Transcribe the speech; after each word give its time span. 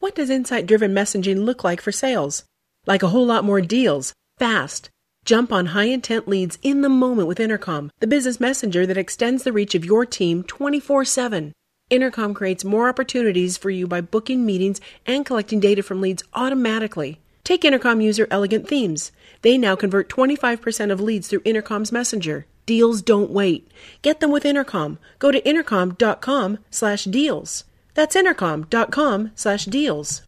What 0.00 0.14
does 0.14 0.30
insight 0.30 0.66
driven 0.66 0.94
messaging 0.94 1.44
look 1.44 1.62
like 1.62 1.82
for 1.82 1.92
sales? 1.92 2.44
Like 2.86 3.02
a 3.02 3.08
whole 3.08 3.26
lot 3.26 3.44
more 3.44 3.60
deals, 3.60 4.14
fast. 4.38 4.88
Jump 5.26 5.52
on 5.52 5.66
high 5.66 5.88
intent 5.88 6.26
leads 6.26 6.58
in 6.62 6.80
the 6.80 6.88
moment 6.88 7.28
with 7.28 7.38
Intercom, 7.38 7.90
the 8.00 8.06
business 8.06 8.40
messenger 8.40 8.86
that 8.86 8.96
extends 8.96 9.42
the 9.42 9.52
reach 9.52 9.74
of 9.74 9.84
your 9.84 10.06
team 10.06 10.42
24 10.42 11.04
7. 11.04 11.52
Intercom 11.90 12.32
creates 12.32 12.64
more 12.64 12.88
opportunities 12.88 13.58
for 13.58 13.68
you 13.68 13.86
by 13.86 14.00
booking 14.00 14.46
meetings 14.46 14.80
and 15.04 15.26
collecting 15.26 15.60
data 15.60 15.82
from 15.82 16.00
leads 16.00 16.22
automatically. 16.32 17.20
Take 17.44 17.66
Intercom 17.66 18.00
user 18.00 18.26
Elegant 18.30 18.66
Themes. 18.66 19.12
They 19.42 19.58
now 19.58 19.76
convert 19.76 20.08
25% 20.08 20.90
of 20.90 21.02
leads 21.02 21.28
through 21.28 21.42
Intercom's 21.44 21.92
messenger. 21.92 22.46
Deals 22.64 23.02
don't 23.02 23.32
wait. 23.32 23.70
Get 24.00 24.20
them 24.20 24.30
with 24.30 24.46
Intercom. 24.46 24.98
Go 25.18 25.30
to 25.30 25.46
intercom.com/deals. 25.46 27.64
That's 27.94 28.16
intercom.com 28.16 29.32
slash 29.34 29.64
deals. 29.66 30.22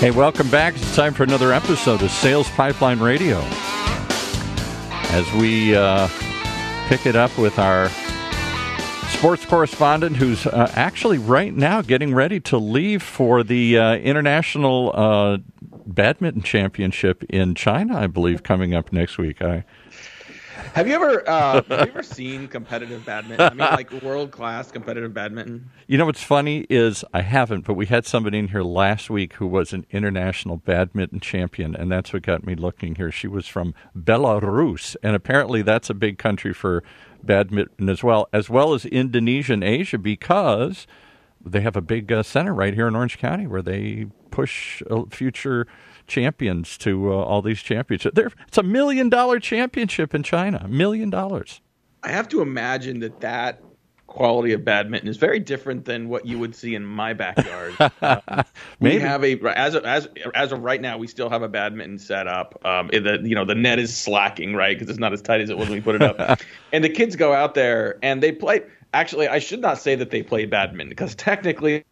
Hey, 0.00 0.12
welcome 0.12 0.48
back. 0.48 0.76
It's 0.76 0.94
time 0.94 1.12
for 1.12 1.24
another 1.24 1.52
episode 1.52 2.02
of 2.02 2.10
Sales 2.12 2.48
Pipeline 2.50 3.00
Radio. 3.00 3.40
As 5.10 5.32
we 5.32 5.74
uh, 5.74 6.06
pick 6.86 7.04
it 7.04 7.16
up 7.16 7.36
with 7.36 7.58
our 7.58 7.88
sports 9.08 9.44
correspondent 9.44 10.14
who's 10.16 10.46
uh, 10.46 10.70
actually 10.76 11.18
right 11.18 11.52
now 11.52 11.82
getting 11.82 12.14
ready 12.14 12.38
to 12.38 12.58
leave 12.58 13.02
for 13.02 13.42
the 13.42 13.76
uh, 13.76 13.96
International 13.96 14.92
uh, 14.94 15.38
Badminton 15.60 16.42
Championship 16.42 17.24
in 17.24 17.56
China, 17.56 17.98
I 17.98 18.06
believe, 18.06 18.44
coming 18.44 18.74
up 18.74 18.92
next 18.92 19.18
week. 19.18 19.42
I 19.42 19.64
have 20.74 20.88
you 20.88 20.94
ever 20.94 21.28
uh, 21.28 21.62
have 21.62 21.68
you 21.68 21.76
ever 21.76 22.02
seen 22.02 22.48
competitive 22.48 23.04
badminton? 23.04 23.46
I 23.46 23.50
mean, 23.50 23.58
like 23.58 23.90
world 24.02 24.30
class 24.30 24.70
competitive 24.70 25.14
badminton. 25.14 25.70
You 25.86 25.98
know 25.98 26.06
what's 26.06 26.22
funny 26.22 26.66
is 26.70 27.04
I 27.12 27.22
haven't, 27.22 27.64
but 27.64 27.74
we 27.74 27.86
had 27.86 28.06
somebody 28.06 28.38
in 28.38 28.48
here 28.48 28.62
last 28.62 29.10
week 29.10 29.34
who 29.34 29.46
was 29.46 29.72
an 29.72 29.86
international 29.90 30.56
badminton 30.58 31.20
champion, 31.20 31.74
and 31.74 31.90
that's 31.90 32.12
what 32.12 32.22
got 32.22 32.44
me 32.44 32.54
looking 32.54 32.94
here. 32.94 33.10
She 33.10 33.28
was 33.28 33.46
from 33.46 33.74
Belarus, 33.96 34.96
and 35.02 35.14
apparently 35.14 35.62
that's 35.62 35.90
a 35.90 35.94
big 35.94 36.18
country 36.18 36.52
for 36.52 36.82
badminton 37.22 37.88
as 37.88 38.02
well, 38.02 38.28
as 38.32 38.48
well 38.48 38.74
as 38.74 38.84
Indonesia 38.84 39.52
and 39.52 39.64
Asia, 39.64 39.98
because 39.98 40.86
they 41.44 41.60
have 41.60 41.76
a 41.76 41.80
big 41.80 42.10
uh, 42.12 42.22
center 42.22 42.54
right 42.54 42.74
here 42.74 42.88
in 42.88 42.96
Orange 42.96 43.18
County 43.18 43.46
where 43.46 43.62
they 43.62 44.06
push 44.30 44.82
uh, 44.90 45.02
future 45.10 45.66
champions 46.08 46.76
to 46.78 47.12
uh, 47.12 47.16
all 47.16 47.42
these 47.42 47.60
championships. 47.60 48.14
There, 48.14 48.30
it's 48.46 48.58
a 48.58 48.62
million 48.62 49.08
dollar 49.08 49.38
championship 49.38 50.14
in 50.14 50.22
China. 50.22 50.62
A 50.64 50.68
million 50.68 51.10
dollars. 51.10 51.60
I 52.02 52.10
have 52.10 52.28
to 52.28 52.40
imagine 52.40 53.00
that 53.00 53.20
that 53.20 53.62
quality 54.08 54.52
of 54.52 54.64
badminton 54.64 55.08
is 55.08 55.18
very 55.18 55.38
different 55.38 55.84
than 55.84 56.08
what 56.08 56.26
you 56.26 56.38
would 56.38 56.54
see 56.54 56.74
in 56.74 56.84
my 56.84 57.12
backyard. 57.12 57.74
Uh, 57.78 58.42
we 58.80 58.98
have 58.98 59.22
a 59.22 59.38
as 59.56 59.74
of, 59.74 59.84
as 59.84 60.08
as 60.34 60.50
of 60.50 60.62
right 60.62 60.80
now, 60.80 60.98
we 60.98 61.06
still 61.06 61.30
have 61.30 61.42
a 61.42 61.48
badminton 61.48 61.98
set 61.98 62.26
up. 62.26 62.60
Um, 62.64 62.88
the 62.88 63.20
you 63.22 63.34
know 63.34 63.44
the 63.44 63.54
net 63.54 63.78
is 63.78 63.96
slacking 63.96 64.54
right 64.54 64.76
because 64.76 64.90
it's 64.90 64.98
not 64.98 65.12
as 65.12 65.22
tight 65.22 65.40
as 65.40 65.50
it 65.50 65.56
was 65.56 65.68
when 65.68 65.78
we 65.78 65.82
put 65.82 65.94
it 65.94 66.02
up, 66.02 66.40
and 66.72 66.82
the 66.82 66.88
kids 66.88 67.14
go 67.14 67.32
out 67.32 67.54
there 67.54 67.98
and 68.02 68.22
they 68.22 68.32
play. 68.32 68.62
Actually, 68.94 69.28
I 69.28 69.38
should 69.38 69.60
not 69.60 69.78
say 69.78 69.94
that 69.94 70.10
they 70.10 70.22
play 70.22 70.46
badminton 70.46 70.88
because 70.88 71.14
technically 71.14 71.84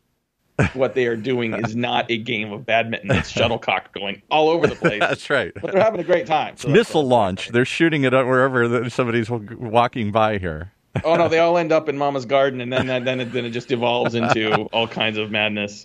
what 0.74 0.94
they 0.94 1.06
are 1.06 1.16
doing 1.16 1.54
is 1.54 1.76
not 1.76 2.10
a 2.10 2.18
game 2.18 2.52
of 2.52 2.64
badminton. 2.64 3.10
It's 3.10 3.28
shuttlecock 3.28 3.92
going 3.92 4.22
all 4.30 4.48
over 4.48 4.66
the 4.66 4.74
place. 4.76 5.00
that's 5.00 5.28
right. 5.30 5.52
But 5.60 5.72
they're 5.72 5.82
having 5.82 6.00
a 6.00 6.04
great 6.04 6.26
time. 6.26 6.56
So 6.56 6.68
missile 6.68 7.06
launch. 7.06 7.48
They're 7.50 7.64
shooting 7.64 8.04
it 8.04 8.12
wherever 8.12 8.88
somebody's 8.88 9.28
walking 9.30 10.12
by 10.12 10.38
here. 10.38 10.72
oh 11.04 11.16
no, 11.16 11.28
they 11.28 11.38
all 11.40 11.58
end 11.58 11.72
up 11.72 11.90
in 11.90 11.98
Mama's 11.98 12.24
garden, 12.24 12.62
and 12.62 12.72
then 12.72 12.86
then 12.86 13.20
it, 13.20 13.32
then 13.32 13.44
it 13.44 13.50
just 13.50 13.70
evolves 13.70 14.14
into 14.14 14.62
all 14.72 14.88
kinds 14.88 15.18
of 15.18 15.30
madness. 15.30 15.84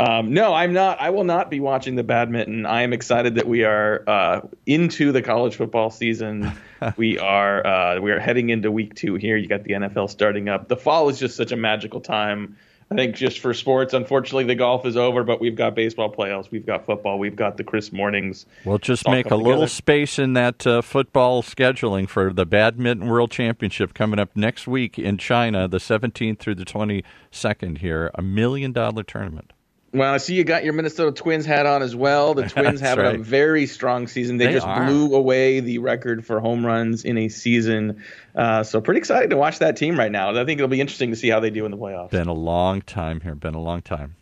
Um, 0.00 0.34
no, 0.34 0.52
I'm 0.52 0.72
not. 0.72 1.00
I 1.00 1.10
will 1.10 1.24
not 1.24 1.48
be 1.48 1.60
watching 1.60 1.94
the 1.94 2.02
badminton. 2.02 2.66
I 2.66 2.82
am 2.82 2.92
excited 2.92 3.36
that 3.36 3.46
we 3.46 3.62
are 3.64 4.02
uh, 4.08 4.40
into 4.66 5.12
the 5.12 5.22
college 5.22 5.54
football 5.54 5.90
season. 5.90 6.52
we 6.96 7.18
are 7.20 7.64
uh, 7.66 8.00
we 8.00 8.10
are 8.10 8.18
heading 8.18 8.50
into 8.50 8.72
week 8.72 8.94
two 8.96 9.14
here. 9.14 9.36
You 9.36 9.46
got 9.46 9.62
the 9.62 9.74
NFL 9.74 10.10
starting 10.10 10.48
up. 10.48 10.66
The 10.68 10.76
fall 10.76 11.08
is 11.08 11.20
just 11.20 11.36
such 11.36 11.52
a 11.52 11.56
magical 11.56 12.00
time 12.00 12.56
I 12.90 12.94
think 12.94 13.14
just 13.14 13.40
for 13.40 13.52
sports, 13.52 13.92
unfortunately, 13.92 14.44
the 14.44 14.54
golf 14.54 14.86
is 14.86 14.96
over, 14.96 15.22
but 15.22 15.40
we've 15.40 15.54
got 15.54 15.74
baseball 15.74 16.10
playoffs, 16.10 16.50
we've 16.50 16.64
got 16.64 16.86
football, 16.86 17.18
we've 17.18 17.36
got 17.36 17.58
the 17.58 17.64
Chris 17.64 17.92
Mornings. 17.92 18.46
We'll 18.64 18.78
just 18.78 19.06
make 19.06 19.30
a 19.30 19.36
little 19.36 19.66
space 19.66 20.18
in 20.18 20.32
that 20.32 20.66
uh, 20.66 20.80
football 20.80 21.42
scheduling 21.42 22.08
for 22.08 22.32
the 22.32 22.46
Badminton 22.46 23.06
World 23.06 23.30
Championship 23.30 23.92
coming 23.92 24.18
up 24.18 24.34
next 24.34 24.66
week 24.66 24.98
in 24.98 25.18
China, 25.18 25.68
the 25.68 25.78
17th 25.78 26.38
through 26.38 26.54
the 26.54 26.64
22nd 26.64 27.78
here. 27.78 28.10
A 28.14 28.22
million 28.22 28.72
dollar 28.72 29.02
tournament. 29.02 29.52
Well, 29.92 30.12
I 30.12 30.18
see 30.18 30.34
you 30.34 30.44
got 30.44 30.64
your 30.64 30.74
Minnesota 30.74 31.12
Twins 31.12 31.46
hat 31.46 31.64
on 31.64 31.82
as 31.82 31.96
well. 31.96 32.34
The 32.34 32.48
Twins 32.48 32.80
have 32.80 32.98
right. 32.98 33.14
a 33.14 33.18
very 33.18 33.66
strong 33.66 34.06
season. 34.06 34.36
They, 34.36 34.46
they 34.46 34.52
just 34.52 34.66
are. 34.66 34.86
blew 34.86 35.14
away 35.14 35.60
the 35.60 35.78
record 35.78 36.26
for 36.26 36.40
home 36.40 36.64
runs 36.64 37.04
in 37.04 37.16
a 37.16 37.28
season. 37.28 38.02
Uh, 38.34 38.62
so 38.64 38.80
pretty 38.80 38.98
excited 38.98 39.30
to 39.30 39.36
watch 39.36 39.60
that 39.60 39.76
team 39.76 39.98
right 39.98 40.12
now. 40.12 40.30
I 40.30 40.44
think 40.44 40.58
it'll 40.58 40.68
be 40.68 40.80
interesting 40.80 41.10
to 41.10 41.16
see 41.16 41.28
how 41.28 41.40
they 41.40 41.50
do 41.50 41.64
in 41.64 41.70
the 41.70 41.78
playoffs. 41.78 42.10
Been 42.10 42.28
a 42.28 42.34
long 42.34 42.82
time 42.82 43.20
here. 43.20 43.34
Been 43.34 43.54
a 43.54 43.60
long 43.60 43.80
time. 43.80 44.14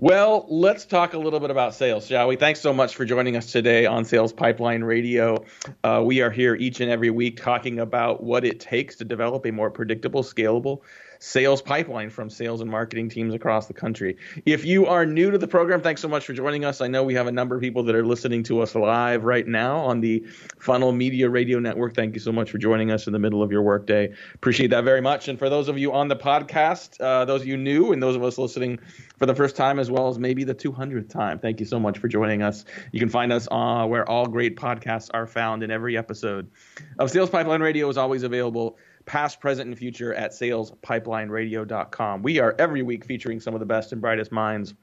Well, 0.00 0.46
let's 0.48 0.86
talk 0.86 1.14
a 1.14 1.18
little 1.18 1.40
bit 1.40 1.50
about 1.50 1.74
sales, 1.74 2.06
shall 2.06 2.28
we? 2.28 2.36
Thanks 2.36 2.60
so 2.60 2.72
much 2.72 2.94
for 2.94 3.04
joining 3.04 3.36
us 3.36 3.50
today 3.50 3.84
on 3.84 4.04
Sales 4.04 4.32
Pipeline 4.32 4.84
Radio. 4.84 5.44
Uh, 5.82 6.02
we 6.04 6.20
are 6.20 6.30
here 6.30 6.54
each 6.54 6.80
and 6.80 6.88
every 6.88 7.10
week 7.10 7.42
talking 7.42 7.80
about 7.80 8.22
what 8.22 8.44
it 8.44 8.60
takes 8.60 8.94
to 8.96 9.04
develop 9.04 9.44
a 9.44 9.50
more 9.50 9.72
predictable, 9.72 10.22
scalable, 10.22 10.82
sales 11.18 11.62
pipeline 11.62 12.10
from 12.10 12.30
sales 12.30 12.60
and 12.60 12.70
marketing 12.70 13.08
teams 13.08 13.34
across 13.34 13.66
the 13.66 13.74
country. 13.74 14.16
If 14.46 14.64
you 14.64 14.86
are 14.86 15.04
new 15.04 15.30
to 15.30 15.38
the 15.38 15.48
program, 15.48 15.80
thanks 15.80 16.00
so 16.00 16.08
much 16.08 16.24
for 16.24 16.32
joining 16.32 16.64
us. 16.64 16.80
I 16.80 16.88
know 16.88 17.02
we 17.02 17.14
have 17.14 17.26
a 17.26 17.32
number 17.32 17.56
of 17.56 17.60
people 17.60 17.82
that 17.84 17.94
are 17.94 18.04
listening 18.04 18.42
to 18.44 18.60
us 18.60 18.74
live 18.74 19.24
right 19.24 19.46
now 19.46 19.78
on 19.78 20.00
the 20.00 20.24
Funnel 20.58 20.92
Media 20.92 21.28
Radio 21.28 21.58
Network. 21.58 21.94
Thank 21.94 22.14
you 22.14 22.20
so 22.20 22.32
much 22.32 22.50
for 22.50 22.58
joining 22.58 22.90
us 22.90 23.06
in 23.06 23.12
the 23.12 23.18
middle 23.18 23.42
of 23.42 23.50
your 23.50 23.62
workday. 23.62 24.12
Appreciate 24.34 24.68
that 24.68 24.84
very 24.84 25.00
much. 25.00 25.28
And 25.28 25.38
for 25.38 25.48
those 25.48 25.68
of 25.68 25.78
you 25.78 25.92
on 25.92 26.08
the 26.08 26.16
podcast, 26.16 27.00
uh, 27.00 27.24
those 27.24 27.42
of 27.42 27.48
you 27.48 27.56
new 27.56 27.92
and 27.92 28.02
those 28.02 28.16
of 28.16 28.22
us 28.22 28.38
listening 28.38 28.78
for 29.16 29.26
the 29.26 29.34
first 29.34 29.56
time 29.56 29.78
as 29.78 29.90
well 29.90 30.08
as 30.08 30.18
maybe 30.18 30.44
the 30.44 30.54
200th 30.54 31.08
time, 31.08 31.38
thank 31.38 31.60
you 31.60 31.66
so 31.66 31.80
much 31.80 31.98
for 31.98 32.08
joining 32.08 32.42
us. 32.42 32.64
You 32.92 33.00
can 33.00 33.08
find 33.08 33.32
us 33.32 33.48
uh, 33.50 33.86
where 33.86 34.08
all 34.08 34.26
great 34.26 34.56
podcasts 34.56 35.10
are 35.12 35.26
found 35.26 35.62
in 35.62 35.70
every 35.70 35.96
episode 35.96 36.50
of 36.98 37.10
Sales 37.10 37.30
Pipeline 37.30 37.60
Radio 37.60 37.88
is 37.88 37.96
always 37.96 38.22
available 38.22 38.78
past, 39.08 39.40
present, 39.40 39.68
and 39.68 39.76
future 39.76 40.14
at 40.14 40.30
salespipelineradio.com. 40.32 42.22
We 42.22 42.38
are 42.38 42.54
every 42.58 42.82
week 42.82 43.04
featuring 43.04 43.40
some 43.40 43.54
of 43.54 43.60
the 43.60 43.66
best 43.66 43.90
and 43.92 44.00
brightest 44.00 44.30
minds 44.30 44.74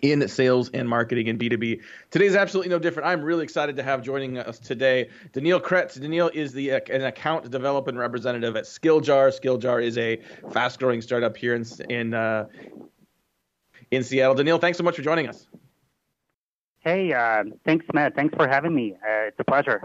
in 0.00 0.26
sales 0.26 0.70
and 0.70 0.88
marketing 0.88 1.28
and 1.28 1.38
B2B. 1.38 1.80
Today's 2.10 2.34
absolutely 2.34 2.70
no 2.70 2.80
different. 2.80 3.08
I'm 3.08 3.22
really 3.22 3.44
excited 3.44 3.76
to 3.76 3.82
have 3.84 4.02
joining 4.02 4.38
us 4.38 4.58
today 4.58 5.10
Daniil 5.32 5.60
Kretz. 5.60 6.00
Daniil 6.00 6.30
is 6.34 6.52
the 6.52 6.70
an 6.70 7.04
account 7.04 7.48
development 7.50 7.98
representative 7.98 8.56
at 8.56 8.64
Skilljar. 8.64 9.38
Skilljar 9.38 9.84
is 9.84 9.96
a 9.98 10.20
fast 10.50 10.80
growing 10.80 11.02
startup 11.02 11.36
here 11.36 11.54
in 11.54 11.64
in 11.88 12.14
uh, 12.14 12.46
in 13.92 14.02
Seattle. 14.02 14.34
Daniil, 14.34 14.58
thanks 14.58 14.78
so 14.78 14.82
much 14.82 14.96
for 14.96 15.02
joining 15.02 15.28
us. 15.28 15.46
Hey, 16.80 17.12
uh, 17.12 17.44
thanks, 17.64 17.86
Matt. 17.94 18.16
Thanks 18.16 18.34
for 18.34 18.48
having 18.48 18.74
me. 18.74 18.94
Uh, 18.94 19.28
it's 19.28 19.38
a 19.38 19.44
pleasure. 19.44 19.80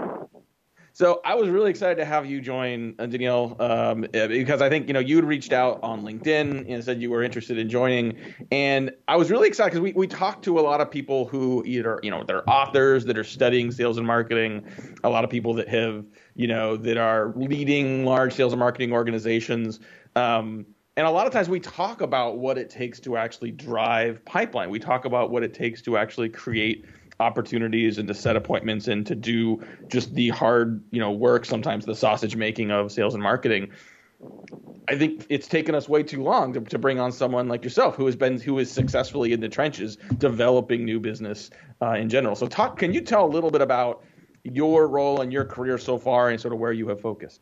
So 0.98 1.22
I 1.24 1.36
was 1.36 1.48
really 1.48 1.70
excited 1.70 1.98
to 1.98 2.06
have 2.06 2.26
you 2.26 2.42
join, 2.42 2.96
uh, 2.98 3.06
Daniil, 3.06 3.56
um, 3.60 4.08
eh, 4.16 4.26
because 4.26 4.64
I 4.64 4.70
think 4.70 4.88
you 4.88 4.96
know 4.96 5.00
you 5.00 5.18
had 5.18 5.26
reached 5.26 5.54
out 5.54 5.80
on 5.84 6.02
LinkedIn 6.02 6.66
and 6.68 6.84
said 6.84 7.00
you 7.00 7.12
were 7.12 7.22
interested 7.22 7.60
in 7.60 7.70
joining, 7.70 8.18
and 8.52 8.90
I 9.08 9.16
was 9.16 9.30
really 9.30 9.48
excited 9.48 9.74
because 9.74 9.84
we 9.84 9.94
we 9.94 10.08
talked 10.08 10.44
to 10.46 10.60
a 10.60 10.62
lot 10.62 10.82
of 10.82 10.90
people 10.90 11.26
who 11.26 11.64
either 11.68 12.00
you 12.02 12.10
know 12.10 12.24
they're 12.24 12.50
authors 12.50 13.06
that 13.06 13.16
are 13.16 13.24
studying 13.24 13.70
sales 13.70 14.00
and 14.00 14.08
marketing, 14.08 14.66
a 15.04 15.10
lot 15.12 15.24
of 15.24 15.30
people 15.30 15.54
that 15.54 15.68
have 15.68 16.04
you 16.34 16.48
know 16.48 16.76
that 16.78 16.98
are 16.98 17.32
leading 17.36 18.04
large 18.04 18.34
sales 18.34 18.52
and 18.52 18.60
marketing 18.60 18.92
organizations. 18.92 19.80
Um, 20.16 20.66
and 20.96 21.06
a 21.06 21.12
lot 21.12 21.28
of 21.28 21.32
times 21.32 21.48
we 21.48 21.60
talk 21.60 22.02
about 22.02 22.40
what 22.40 22.58
it 22.58 22.72
takes 22.72 23.00
to 23.02 23.18
actually 23.18 23.52
drive 23.52 24.26
pipeline. 24.26 24.72
We 24.72 24.80
talk 24.80 25.06
about 25.06 25.30
what 25.30 25.44
it 25.44 25.54
takes 25.54 25.84
to 25.84 25.96
actually 25.96 26.30
create 26.30 26.86
opportunities 27.20 27.98
and 27.98 28.08
to 28.08 28.14
set 28.14 28.36
appointments 28.36 28.88
and 28.88 29.06
to 29.08 29.16
do 29.16 29.62
just 29.90 30.14
the 30.14 30.30
hard, 30.30 30.84
you 30.92 31.00
know, 31.00 31.12
work, 31.12 31.46
sometimes 31.46 31.86
the 31.86 31.96
sausage 31.96 32.36
making 32.36 32.72
of 32.72 32.92
sales 32.92 33.14
and 33.14 33.24
marketing. 33.24 33.72
I 34.90 34.98
think 34.98 35.26
it's 35.30 35.48
taken 35.48 35.76
us 35.76 35.90
way 35.90 36.04
too 36.04 36.24
long 36.24 36.54
to, 36.54 36.62
to 36.62 36.78
bring 36.78 37.00
on 37.00 37.12
someone 37.12 37.50
like 37.50 37.64
yourself 37.64 37.96
who 37.96 38.06
has 38.06 38.16
been 38.16 38.40
who 38.40 38.58
is 38.60 38.72
successfully 38.72 39.34
in 39.34 39.42
the 39.42 39.50
trenches 39.50 39.98
developing 40.18 40.86
new 40.86 41.00
business 41.00 41.50
uh, 41.82 41.94
in 41.94 42.08
general. 42.08 42.36
So 42.36 42.48
talk 42.48 42.78
can 42.78 42.94
you 42.94 43.02
tell 43.02 43.26
a 43.26 43.28
little 43.28 43.52
bit 43.52 43.62
about 43.62 44.04
your 44.44 44.88
role 44.88 45.22
and 45.22 45.34
your 45.34 45.44
career 45.44 45.78
so 45.78 45.98
far 45.98 46.30
and 46.30 46.40
sort 46.40 46.54
of 46.54 46.60
where 46.60 46.72
you 46.72 46.88
have 46.88 47.02
focused? 47.02 47.42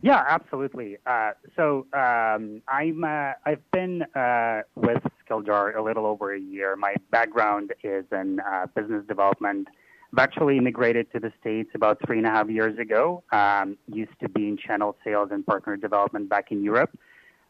Yeah, 0.00 0.24
absolutely. 0.28 0.98
Uh, 1.06 1.32
so 1.54 1.86
um, 1.92 2.62
I'm 2.66 3.04
uh, 3.04 3.32
I've 3.46 3.70
been 3.70 4.02
uh, 4.14 4.62
with 4.74 5.02
Skilljar 5.32 5.76
a 5.76 5.82
little 5.82 6.06
over 6.06 6.34
a 6.34 6.40
year. 6.40 6.76
My 6.76 6.94
background 7.10 7.72
is 7.82 8.04
in 8.12 8.40
uh, 8.40 8.66
business 8.74 9.04
development, 9.06 9.68
I've 10.12 10.18
actually 10.18 10.58
immigrated 10.58 11.10
to 11.12 11.20
the 11.20 11.32
States 11.40 11.70
about 11.74 11.98
three 12.04 12.18
and 12.18 12.26
a 12.26 12.30
half 12.30 12.50
years 12.50 12.78
ago. 12.78 13.22
Um, 13.32 13.78
used 13.88 14.12
to 14.20 14.28
be 14.28 14.46
in 14.46 14.58
channel 14.58 14.94
sales 15.02 15.30
and 15.32 15.44
partner 15.46 15.76
development 15.78 16.28
back 16.28 16.52
in 16.52 16.62
Europe. 16.62 16.98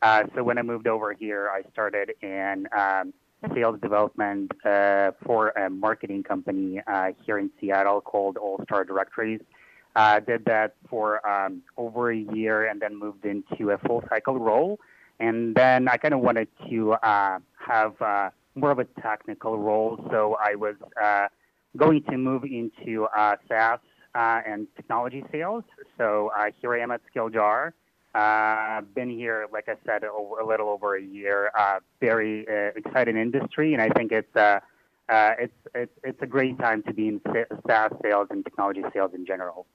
Uh, 0.01 0.25
so 0.35 0.45
when 0.45 0.59
I 0.59 0.63
moved 0.63 0.87
over 0.87 1.13
here, 1.13 1.51
I 1.53 1.69
started 1.73 2.13
in 2.23 2.69
um, 2.77 3.13
sales 3.53 3.81
development 3.81 4.53
uh, 4.65 5.11
for 5.25 5.49
a 5.51 5.71
marketing 5.71 6.23
company 6.23 6.81
uh, 6.87 7.11
here 7.27 7.39
in 7.39 7.51
Seattle 7.61 8.01
called 8.01 8.37
All 8.37 8.61
Star 8.63 8.85
Directories. 8.85 9.41
Uh, 9.97 10.21
did 10.21 10.45
that 10.45 10.75
for 10.89 11.27
um, 11.29 11.63
over 11.77 12.13
a 12.13 12.17
year 12.17 12.65
and 12.65 12.81
then 12.81 12.97
moved 12.97 13.25
into 13.25 13.71
a 13.73 13.79
full 13.79 14.05
cycle 14.09 14.39
role. 14.39 14.79
And 15.19 15.55
then 15.55 15.89
I 15.89 15.97
kind 15.97 16.15
of 16.15 16.21
wanted 16.21 16.49
to 16.69 16.93
uh, 16.93 17.39
have 17.67 18.01
uh, 18.01 18.31
more 18.55 18.71
of 18.71 18.79
a 18.79 18.85
technical 19.01 19.59
role. 19.59 20.05
So 20.11 20.37
I 20.43 20.55
was 20.55 20.77
uh, 21.03 21.29
going 21.77 22.03
to 22.05 22.19
move 22.19 22.45
into 22.45 23.05
uh, 23.05 23.37
SaaS 23.49 23.81
uh, 24.15 24.41
and 24.47 24.67
technology 24.77 25.25
sales. 25.33 25.65
So 25.99 26.31
uh, 26.37 26.51
here 26.61 26.75
I 26.75 26.81
am 26.81 26.91
at 26.91 27.01
Skilljar. 27.15 27.73
Uh, 28.15 28.83
been 28.95 29.09
here, 29.09 29.47
like 29.51 29.69
I 29.69 29.77
said, 29.87 30.05
over, 30.05 30.41
a 30.41 30.47
little 30.47 30.69
over 30.69 30.97
a 30.97 31.03
year. 31.03 31.51
Very 31.99 32.47
exciting 32.77 33.17
industry, 33.17 33.73
and 33.73 33.81
I 33.81 33.89
think 33.89 34.13
it's 34.13 34.63
it's 35.09 35.53
it's 35.75 35.93
it's 36.05 36.23
a 36.23 36.27
great 36.27 36.59
time 36.59 36.83
to 36.83 36.93
be 36.93 37.09
in 37.09 37.23
SaaS 37.67 37.93
sales 38.03 38.29
and 38.31 38.45
technology 38.45 38.83
sales 38.93 39.13
in 39.15 39.25
general. 39.25 39.67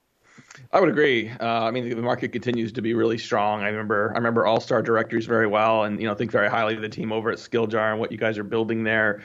I 0.72 0.80
would 0.80 0.88
agree. 0.88 1.30
Uh, 1.30 1.64
I 1.64 1.70
mean, 1.70 1.88
the 1.88 1.96
market 1.96 2.32
continues 2.32 2.72
to 2.72 2.82
be 2.82 2.94
really 2.94 3.18
strong. 3.18 3.62
I 3.62 3.68
remember, 3.68 4.12
I 4.14 4.18
remember 4.18 4.46
All 4.46 4.60
Star 4.60 4.82
Directories 4.82 5.26
very 5.26 5.46
well, 5.46 5.84
and 5.84 6.00
you 6.00 6.06
know, 6.06 6.14
think 6.14 6.30
very 6.30 6.48
highly 6.48 6.74
of 6.74 6.82
the 6.82 6.88
team 6.88 7.12
over 7.12 7.30
at 7.30 7.38
Skilljar 7.38 7.90
and 7.90 8.00
what 8.00 8.12
you 8.12 8.18
guys 8.18 8.38
are 8.38 8.44
building 8.44 8.84
there. 8.84 9.22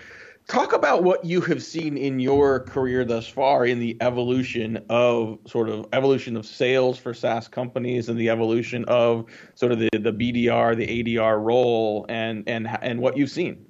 Talk 0.48 0.74
about 0.74 1.04
what 1.04 1.24
you 1.24 1.40
have 1.42 1.64
seen 1.64 1.96
in 1.98 2.20
your 2.20 2.60
career 2.60 3.06
thus 3.06 3.26
far 3.26 3.66
in 3.66 3.80
the 3.80 3.96
evolution 4.02 4.84
of 4.90 5.40
sort 5.46 5.70
of 5.70 5.86
evolution 5.94 6.36
of 6.36 6.46
sales 6.46 6.98
for 6.98 7.14
SaaS 7.14 7.48
companies 7.48 8.10
and 8.10 8.20
the 8.20 8.30
evolution 8.30 8.84
of 8.86 9.26
sort 9.56 9.72
of 9.72 9.80
the, 9.80 9.90
the 9.94 10.12
BDR, 10.12 10.76
the 10.76 11.04
ADR 11.18 11.42
role, 11.42 12.06
and 12.10 12.44
and 12.48 12.68
and 12.82 13.00
what 13.00 13.16
you've 13.16 13.32
seen. 13.32 13.66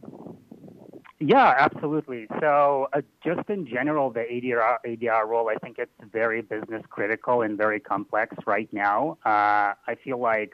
Yeah, 1.25 1.55
absolutely. 1.57 2.27
So, 2.41 2.89
uh, 2.91 2.99
just 3.23 3.49
in 3.49 3.65
general, 3.65 4.09
the 4.09 4.25
ADR, 4.29 4.75
ADR 4.85 5.25
role, 5.25 5.47
I 5.47 5.55
think 5.55 5.77
it's 5.79 5.93
very 6.11 6.41
business 6.41 6.83
critical 6.89 7.43
and 7.43 7.57
very 7.57 7.79
complex 7.79 8.35
right 8.45 8.67
now. 8.73 9.17
Uh, 9.25 9.71
I 9.87 9.95
feel 10.03 10.17
like 10.19 10.53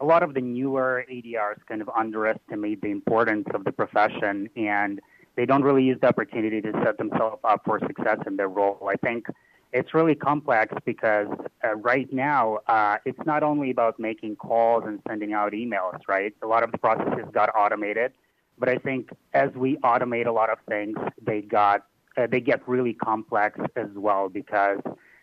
a 0.00 0.04
lot 0.04 0.24
of 0.24 0.34
the 0.34 0.40
newer 0.40 1.04
ADRs 1.08 1.58
kind 1.68 1.80
of 1.80 1.88
underestimate 1.90 2.80
the 2.82 2.90
importance 2.90 3.46
of 3.54 3.62
the 3.62 3.70
profession 3.70 4.50
and 4.56 5.00
they 5.36 5.46
don't 5.46 5.62
really 5.62 5.84
use 5.84 5.98
the 6.00 6.08
opportunity 6.08 6.60
to 6.60 6.72
set 6.84 6.98
themselves 6.98 7.38
up 7.44 7.62
for 7.64 7.78
success 7.78 8.18
in 8.26 8.36
their 8.36 8.48
role. 8.48 8.90
I 8.90 8.96
think 8.96 9.28
it's 9.72 9.94
really 9.94 10.16
complex 10.16 10.74
because 10.84 11.28
uh, 11.62 11.76
right 11.76 12.12
now 12.12 12.58
uh, 12.66 12.96
it's 13.04 13.24
not 13.26 13.44
only 13.44 13.70
about 13.70 14.00
making 14.00 14.36
calls 14.36 14.82
and 14.88 15.00
sending 15.06 15.34
out 15.34 15.52
emails, 15.52 16.00
right? 16.08 16.34
A 16.42 16.48
lot 16.48 16.64
of 16.64 16.72
the 16.72 16.78
processes 16.78 17.26
got 17.32 17.48
automated 17.56 18.12
but 18.60 18.68
I 18.68 18.76
think 18.76 19.10
as 19.32 19.50
we 19.54 19.78
automate 19.78 20.26
a 20.26 20.32
lot 20.32 20.50
of 20.50 20.58
things, 20.68 20.96
they 21.20 21.40
got 21.40 21.86
uh, 22.16 22.26
they 22.30 22.40
get 22.40 22.66
really 22.68 22.92
complex 22.92 23.58
as 23.76 23.88
well 23.94 24.28
because 24.28 24.80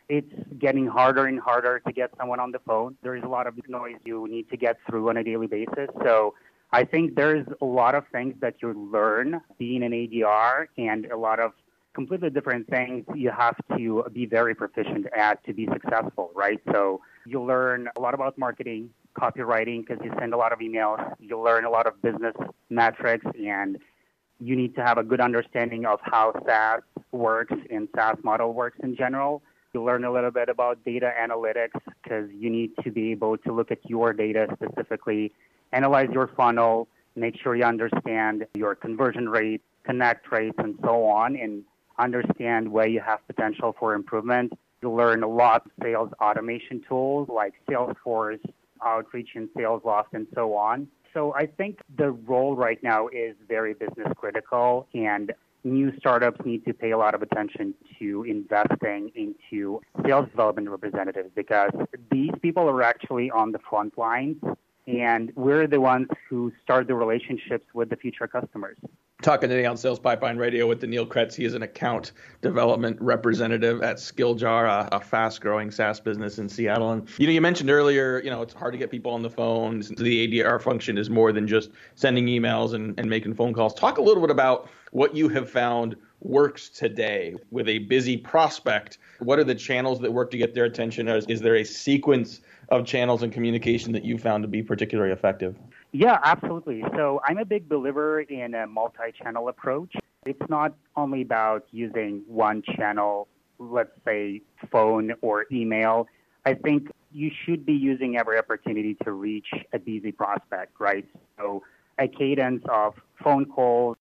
it's 0.10 0.34
getting 0.58 0.88
harder 0.88 1.26
and 1.26 1.40
harder 1.40 1.80
to 1.86 1.94
get 1.94 2.12
someone 2.18 2.40
on 2.40 2.52
the 2.52 2.60
phone. 2.60 2.96
There 3.04 3.16
is 3.16 3.24
a 3.24 3.28
lot 3.28 3.46
of 3.46 3.56
noise 3.68 3.98
you 4.06 4.28
need 4.28 4.50
to 4.50 4.58
get 4.58 4.78
through 4.90 5.10
on 5.10 5.18
a 5.18 5.24
daily 5.24 5.48
basis. 5.48 5.90
So 6.04 6.34
I 6.72 6.84
think 6.84 7.16
there's 7.16 7.46
a 7.62 7.66
lot 7.66 7.94
of 7.94 8.06
things 8.12 8.36
that 8.40 8.56
you 8.62 8.74
learn 8.92 9.42
being 9.58 9.84
an 9.84 9.92
ADR 9.92 10.68
and 10.78 11.06
a 11.08 11.18
lot 11.18 11.40
of 11.40 11.52
completely 11.94 12.30
different 12.30 12.70
things 12.70 13.04
you 13.16 13.32
have 13.32 13.56
to 13.76 14.06
be 14.14 14.26
very 14.26 14.54
proficient 14.54 15.08
at 15.16 15.44
to 15.46 15.54
be 15.54 15.68
successful, 15.74 16.32
right? 16.36 16.60
So 16.72 17.02
you 17.26 17.42
learn 17.44 17.90
a 17.98 18.00
lot 18.00 18.14
about 18.14 18.38
marketing, 18.38 18.92
copywriting 19.18 19.86
because 19.86 20.04
you 20.04 20.12
send 20.20 20.34
a 20.34 20.38
lot 20.38 20.54
of 20.54 20.60
emails. 20.60 21.14
You 21.20 21.42
learn 21.42 21.66
a 21.66 21.70
lot 21.70 21.88
of 21.88 22.02
business 22.02 22.36
metrics, 22.70 23.26
and 23.44 23.78
you 24.40 24.56
need 24.56 24.76
to 24.76 24.84
have 24.84 24.98
a 24.98 25.04
good 25.04 25.20
understanding 25.20 25.86
of 25.86 26.00
how 26.04 26.34
SaaS 26.46 26.82
works 27.12 27.56
and 27.70 27.88
SaaS 27.96 28.18
model 28.24 28.54
works 28.54 28.78
in 28.84 28.96
general. 28.96 29.42
You 29.74 29.84
learn 29.84 30.06
a 30.06 30.12
little 30.12 30.32
bit 30.32 30.50
about 30.50 30.84
data 30.86 31.12
analytics 31.20 31.80
because 32.02 32.30
you 32.32 32.50
need 32.50 32.72
to 32.84 32.92
be 32.92 33.12
able 33.12 33.38
to 33.40 33.52
look 33.54 33.72
at 33.72 33.80
your 33.90 34.14
data 34.14 34.48
specifically, 34.54 35.34
analyze 35.72 36.10
your 36.12 36.28
funnel, 36.36 36.88
make 37.16 37.36
sure 37.42 37.56
you 37.56 37.64
understand 37.64 38.46
your 38.56 38.76
conversion 38.76 39.28
rate, 39.30 39.62
connect 39.84 40.32
rates, 40.32 40.56
and 40.60 40.78
so 40.84 41.06
on, 41.06 41.36
and 41.36 41.64
understand 42.00 42.72
where 42.72 42.88
you 42.88 43.02
have 43.02 43.20
potential 43.28 43.76
for 43.80 43.94
improvement. 43.94 44.54
You 44.82 44.92
learn 44.92 45.24
a 45.24 45.28
lot 45.28 45.66
of 45.66 45.72
sales 45.82 46.12
automation 46.22 46.84
tools 46.88 47.28
like 47.30 47.54
Salesforce, 47.70 48.40
outreach 48.86 49.30
and 49.36 49.50
SalesLoft 49.58 50.14
and 50.14 50.28
so 50.34 50.56
on. 50.56 50.88
So 51.14 51.34
I 51.34 51.46
think 51.46 51.80
the 51.98 52.12
role 52.12 52.56
right 52.56 52.82
now 52.84 53.08
is 53.08 53.36
very 53.48 53.74
business 53.74 54.12
critical 54.18 54.88
and 54.94 55.34
new 55.64 55.92
startups 55.98 56.40
need 56.46 56.64
to 56.66 56.74
pay 56.74 56.92
a 56.92 56.98
lot 56.98 57.16
of 57.16 57.22
attention 57.22 57.74
to 58.00 58.24
investing 58.24 59.12
into 59.16 59.82
sales 60.06 60.30
development 60.30 60.70
representatives 60.70 61.30
because 61.36 61.72
these 62.12 62.32
people 62.42 62.70
are 62.70 62.84
actually 62.84 63.32
on 63.32 63.52
the 63.52 63.60
front 63.70 63.98
lines 63.98 64.38
and 64.88 65.32
we're 65.36 65.68
the 65.68 65.82
ones 65.82 66.08
who 66.30 66.52
start 66.64 66.88
the 66.88 66.96
relationships 66.96 67.66
with 67.74 67.90
the 67.90 67.98
future 67.98 68.28
customers 68.28 68.78
talking 69.24 69.50
today 69.50 69.66
on 69.66 69.76
Sales 69.76 69.98
Pipeline 70.00 70.38
Radio 70.38 70.68
with 70.68 70.80
Daniil 70.80 71.06
Kretz. 71.06 71.34
He 71.34 71.44
is 71.44 71.56
an 71.56 71.64
account 71.64 72.12
development 72.42 72.98
representative 73.02 73.82
at 73.82 73.98
Skilljar, 73.98 74.68
a, 74.68 74.96
a 74.96 75.00
fast-growing 75.00 75.72
SaaS 75.72 76.00
business 76.00 76.38
in 76.38 76.48
Seattle. 76.48 76.92
And 76.92 77.10
you 77.18 77.26
know, 77.26 77.34
you 77.34 77.42
mentioned 77.42 77.72
earlier, 77.72 78.22
you 78.24 78.30
know, 78.30 78.44
it's 78.44 78.54
hard 78.54 78.74
to 78.74 78.78
get 78.78 78.92
people 78.92 79.12
on 79.12 79.24
the 79.24 79.30
phone. 79.30 79.80
The 79.98 80.42
ADR 80.42 80.62
function 80.62 81.00
is 81.00 81.10
more 81.10 81.32
than 81.32 81.48
just 81.48 81.72
sending 81.96 82.28
emails 82.28 82.74
and, 82.74 82.98
and 83.00 83.10
making 83.10 83.34
phone 83.34 83.54
calls. 83.54 83.74
Talk 83.74 83.98
a 83.98 84.02
little 84.02 84.22
bit 84.22 84.30
about 84.30 84.70
what 84.92 85.16
you 85.16 85.30
have 85.30 85.50
found 85.50 85.96
works 86.22 86.70
today 86.70 87.36
with 87.52 87.68
a 87.68 87.80
busy 87.80 88.18
prospect. 88.18 88.98
What 89.20 89.40
are 89.40 89.44
the 89.44 89.56
channels 89.56 90.00
that 90.00 90.12
work 90.12 90.32
to 90.32 90.38
get 90.38 90.54
their 90.54 90.66
attention? 90.66 91.08
Is, 91.08 91.26
is 91.28 91.42
there 91.42 91.56
a 91.56 91.64
sequence 91.64 92.42
of 92.70 92.86
channels 92.86 93.24
and 93.24 93.32
communication 93.32 93.92
that 93.94 94.04
you 94.04 94.18
found 94.18 94.44
to 94.44 94.48
be 94.48 94.62
particularly 94.62 95.12
effective? 95.12 95.56
Yeah, 95.92 96.20
absolutely. 96.24 96.84
So 96.96 97.22
I'm 97.26 97.38
a 97.38 97.46
big 97.46 97.70
believer 97.70 98.22
in 98.22 98.54
a 98.54 98.68
multi 98.68 99.12
channel 99.22 99.48
approach. 99.48 99.94
It's 100.26 100.50
not 100.50 100.74
only 100.96 101.22
about 101.22 101.66
using 101.72 102.24
one 102.28 102.62
channel, 102.62 103.28
let's 103.60 103.92
say 104.06 104.42
phone 104.72 105.14
or 105.22 105.46
email. 105.52 106.08
I 106.46 106.54
think 106.54 106.90
you 107.12 107.32
should 107.46 107.66
be 107.66 107.74
using 107.74 108.18
every 108.18 108.38
opportunity 108.38 108.96
to 109.04 109.12
reach 109.12 109.48
a 109.74 109.80
busy 109.80 110.12
prospect, 110.12 110.74
right? 110.80 111.06
So 111.38 111.64
a 111.98 112.08
cadence 112.08 112.64
of 112.70 112.96
phone 113.24 113.46
calls, 113.46 113.97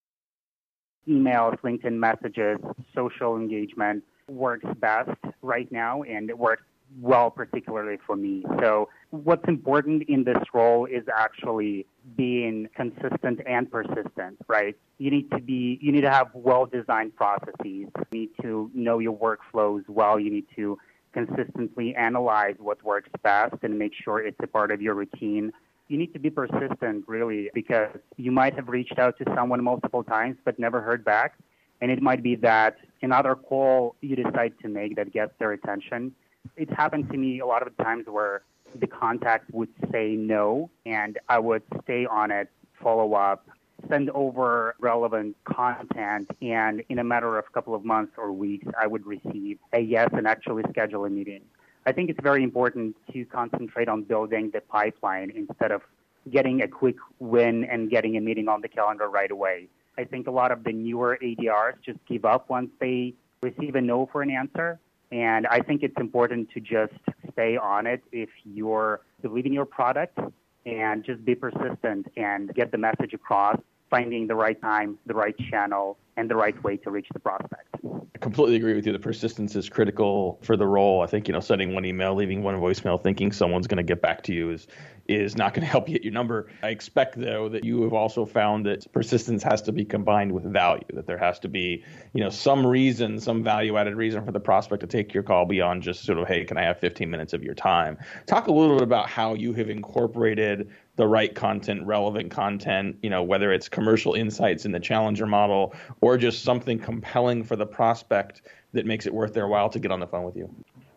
emails, 1.09 1.59
LinkedIn 1.61 1.93
messages, 1.93 2.59
social 2.95 3.37
engagement 3.37 4.05
works 4.29 4.67
best 4.79 5.11
right 5.43 5.71
now 5.71 6.03
and 6.03 6.31
it 6.31 6.39
works 6.39 6.63
well, 7.01 7.31
particularly 7.31 7.99
for 8.07 8.17
me. 8.17 8.45
So, 8.61 8.89
what's 9.11 9.47
important 9.49 10.05
in 10.09 10.25
this 10.25 10.43
role 10.55 10.87
is 10.87 11.05
actually 11.15 11.87
being 12.17 12.69
consistent 12.75 13.41
and 13.47 13.71
persistent, 13.71 14.39
right? 14.47 14.77
You 14.99 15.11
need 15.11 15.31
to 15.33 15.41
be, 15.41 15.79
you 15.83 15.93
need 15.93 16.03
to 16.03 16.11
have 16.11 16.29
well 16.33 16.67
designed 16.67 17.17
processes. 17.17 17.55
You 17.65 17.91
need 18.13 18.31
to 18.43 18.71
know 18.73 18.99
your 18.99 19.17
workflows 19.17 19.83
well. 19.89 20.19
You 20.19 20.31
need 20.31 20.47
to 20.57 20.79
consistently 21.13 21.95
analyze 21.95 22.57
what 22.59 22.83
works 22.85 23.09
best 23.23 23.57
and 23.63 23.79
make 23.79 23.93
sure 23.95 24.25
it's 24.25 24.39
a 24.43 24.47
part 24.47 24.71
of 24.71 24.83
your 24.83 24.95
routine. 24.95 25.53
You 25.89 25.99
need 25.99 26.13
to 26.15 26.19
be 26.19 26.31
persistent, 26.31 27.05
really, 27.07 27.51
because 27.55 27.91
you 28.17 28.33
might 28.33 28.55
have 28.55 28.69
reached 28.69 28.99
out 28.99 29.19
to 29.19 29.25
someone 29.35 29.63
multiple 29.63 30.03
times 30.03 30.37
but 30.45 30.59
never 30.59 30.81
heard 30.81 31.05
back. 31.05 31.39
And 31.81 31.91
it 31.91 32.03
might 32.03 32.23
be 32.23 32.35
that 32.37 32.77
another 33.03 33.35
call 33.37 33.97
you 34.01 34.17
decide 34.17 34.55
to 34.63 34.69
make 34.69 34.97
that 34.97 35.13
gets 35.13 35.33
their 35.39 35.53
attention 35.53 36.15
it's 36.57 36.73
happened 36.73 37.11
to 37.11 37.17
me 37.17 37.41
a 37.41 37.47
lot 37.47 37.67
of 37.67 37.77
times 37.79 38.07
where 38.07 38.43
the 38.79 38.87
contact 38.87 39.51
would 39.53 39.69
say 39.91 40.15
no, 40.17 40.71
and 40.85 41.19
I 41.29 41.39
would 41.39 41.63
stay 41.83 42.07
on 42.07 42.31
it, 42.31 42.51
follow 42.81 43.15
up, 43.15 43.47
send 43.89 44.11
over 44.11 44.75
relevant 44.81 45.37
content, 45.45 46.31
and 46.43 46.83
in 46.89 46.99
a 46.99 47.05
matter 47.05 47.39
of 47.39 47.45
a 47.49 47.53
couple 47.53 47.75
of 47.75 47.85
months 47.85 48.13
or 48.17 48.33
weeks, 48.33 48.67
I 48.79 48.87
would 48.87 49.07
receive 49.07 49.59
a 49.73 49.81
yes 49.81 50.11
and 50.13 50.27
actually 50.27 50.65
schedule 50.71 51.05
a 51.05 51.11
meeting. 51.11 51.43
I 51.87 51.93
think 51.93 52.11
it's 52.11 52.21
very 52.21 52.43
important 52.43 52.97
to 53.13 53.25
concentrate 53.27 53.89
on 53.89 54.03
building 54.03 54.51
the 54.53 54.61
pipeline 54.61 55.31
instead 55.35 55.71
of 55.71 55.83
getting 56.31 56.63
a 56.63 56.69
quick 56.69 56.97
win 57.21 57.65
and 57.65 57.89
getting 57.89 58.17
a 58.17 58.21
meeting 58.21 58.49
on 58.49 58.61
the 58.61 58.69
calendar 58.69 59.09
right 59.09 59.31
away. 59.31 59.69
I 59.97 60.05
think 60.05 60.27
a 60.27 60.33
lot 60.33 60.51
of 60.51 60.65
the 60.65 60.73
newer 60.73 61.17
ADRs 61.23 61.75
just 61.85 61.99
give 62.07 62.25
up 62.25 62.51
once 62.51 62.71
they 62.81 63.15
receive 63.43 63.77
a 63.77 63.81
no 63.81 64.07
for 64.07 64.23
an 64.23 64.31
answer 64.31 64.81
and 65.13 65.47
I 65.47 65.61
think 65.61 65.83
it's 65.83 65.97
important 65.99 66.51
to 66.51 66.61
just 66.61 66.95
stay 67.33 67.57
on 67.57 67.87
it 67.87 68.03
if 68.11 68.29
you're 68.45 69.01
believing 69.23 69.53
your 69.53 69.65
product 69.65 70.19
and 70.65 71.05
just 71.05 71.25
be 71.25 71.35
persistent 71.35 72.07
and 72.17 72.53
get 72.55 72.73
the 72.73 72.79
message 72.79 73.15
across, 73.15 73.59
finding 73.89 74.27
the 74.27 74.35
right 74.35 74.61
time, 74.61 74.99
the 75.07 75.15
right 75.15 75.37
channel, 75.51 75.97
and 76.17 76.31
the 76.31 76.37
right 76.37 76.61
way 76.65 76.77
to 76.79 76.91
reach 76.91 77.09
the 77.13 77.21
prospect. 77.21 77.69
I 78.15 78.19
completely 78.19 78.57
agree 78.57 78.75
with 78.75 78.87
you. 78.87 78.93
The 78.93 78.99
persistence 78.99 79.55
is 79.57 79.69
critical 79.69 80.39
for 80.43 80.57
the 80.57 80.67
role. 80.67 81.03
I 81.03 81.07
think 81.07 81.29
you 81.29 81.33
know, 81.33 81.41
sending 81.41 81.75
one 81.75 81.85
email, 81.85 82.15
leaving 82.15 82.43
one 82.43 82.57
voicemail, 82.57 83.03
thinking 83.03 83.31
someone's 83.31 83.67
going 83.67 83.77
to 83.77 83.83
get 83.83 84.01
back 84.01 84.23
to 84.25 84.33
you 84.33 84.51
is 84.51 84.67
is 85.07 85.37
not 85.37 85.55
going 85.55 85.61
to 85.67 85.71
help 85.71 85.89
you 85.89 85.95
get 85.95 86.03
your 86.03 86.15
number. 86.15 86.51
I 86.63 86.69
expect 86.69 87.21
though 87.21 87.51
that 87.51 87.65
you 87.65 87.83
have 87.83 87.93
also 87.93 88.25
found 88.25 88.65
that 88.67 88.91
persistence 88.93 89.43
has 89.43 89.63
to 89.63 89.73
be 89.73 89.85
combined 89.85 90.33
with 90.33 90.45
value. 90.45 90.87
That 90.95 91.07
there 91.07 91.19
has 91.19 91.39
to 91.41 91.49
be 91.49 91.85
you 92.15 92.25
know 92.25 92.31
some 92.31 92.67
reason, 92.67 93.21
some 93.21 93.45
value 93.45 93.77
added 93.77 93.95
reason 93.95 94.25
for 94.25 94.33
the 94.33 94.41
prospect 94.41 94.81
to 94.81 94.87
take 94.87 95.13
your 95.13 95.23
call 95.23 95.45
beyond 95.45 95.83
just 95.83 96.05
sort 96.05 96.19
of 96.19 96.27
hey, 96.27 96.45
can 96.45 96.57
I 96.57 96.63
have 96.63 96.81
15 96.81 97.11
minutes 97.11 97.35
of 97.35 97.43
your 97.43 97.55
time? 97.55 97.99
Talk 98.25 98.47
a 98.47 98.53
little 98.53 98.77
bit 98.77 98.83
about 98.83 99.11
how 99.11 99.35
you 99.35 99.53
have 99.53 99.69
incorporated 99.69 100.71
the 100.97 101.07
right 101.07 101.35
content, 101.35 101.87
relevant 101.87 102.31
content, 102.31 102.97
you 103.03 103.11
know, 103.11 103.23
whether 103.23 103.53
it's 103.53 103.69
commercial 103.69 104.15
insights 104.15 104.65
in 104.65 104.73
the 104.73 104.81
challenger 104.81 105.27
model 105.27 105.75
or 106.01 106.17
just 106.17 106.43
something 106.43 106.79
compelling 106.79 107.45
for 107.45 107.55
the 107.55 107.67
prospect 107.67 108.43
that 108.73 108.87
makes 108.87 109.07
it 109.07 109.15
worth 109.15 109.35
their 109.35 109.47
while 109.47 109.69
to 109.69 109.79
get 109.79 109.93
on 109.93 110.01
the 110.01 110.07
phone 110.07 110.25
with 110.25 110.37
you. 110.37 110.53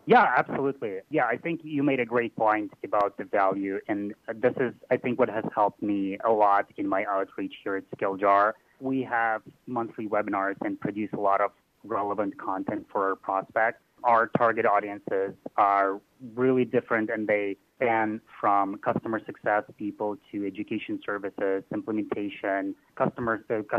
Yeah, 0.06 0.26
absolutely. 0.36 0.98
Yeah, 1.10 1.26
I 1.26 1.36
think 1.36 1.60
you 1.62 1.82
made 1.82 2.00
a 2.00 2.04
great 2.06 2.34
point 2.34 2.72
about 2.82 3.16
the 3.16 3.24
value. 3.24 3.78
And 3.86 4.14
this 4.34 4.54
is, 4.56 4.72
I 4.90 4.96
think, 4.96 5.18
what 5.18 5.28
has 5.28 5.44
helped 5.54 5.82
me 5.82 6.18
a 6.24 6.32
lot 6.32 6.66
in 6.78 6.88
my 6.88 7.04
outreach 7.04 7.54
here 7.62 7.76
at 7.76 7.84
SkillJar. 7.96 8.54
We 8.80 9.02
have 9.02 9.42
monthly 9.66 10.08
webinars 10.08 10.56
and 10.62 10.80
produce 10.80 11.10
a 11.12 11.20
lot 11.20 11.40
of 11.40 11.52
relevant 11.84 12.38
content 12.38 12.86
for 12.90 13.10
our 13.10 13.16
prospects. 13.16 13.82
Our 14.02 14.28
target 14.28 14.64
audiences 14.64 15.34
are 15.56 16.00
really 16.34 16.64
different 16.64 17.10
and 17.10 17.28
they 17.28 17.58
span 17.80 18.20
from 18.40 18.76
customer 18.78 19.20
success 19.24 19.64
people 19.78 20.16
to 20.30 20.46
education 20.46 21.00
services, 21.04 21.62
implementation, 21.72 22.74
customer 22.96 23.44
uh, 23.50 23.78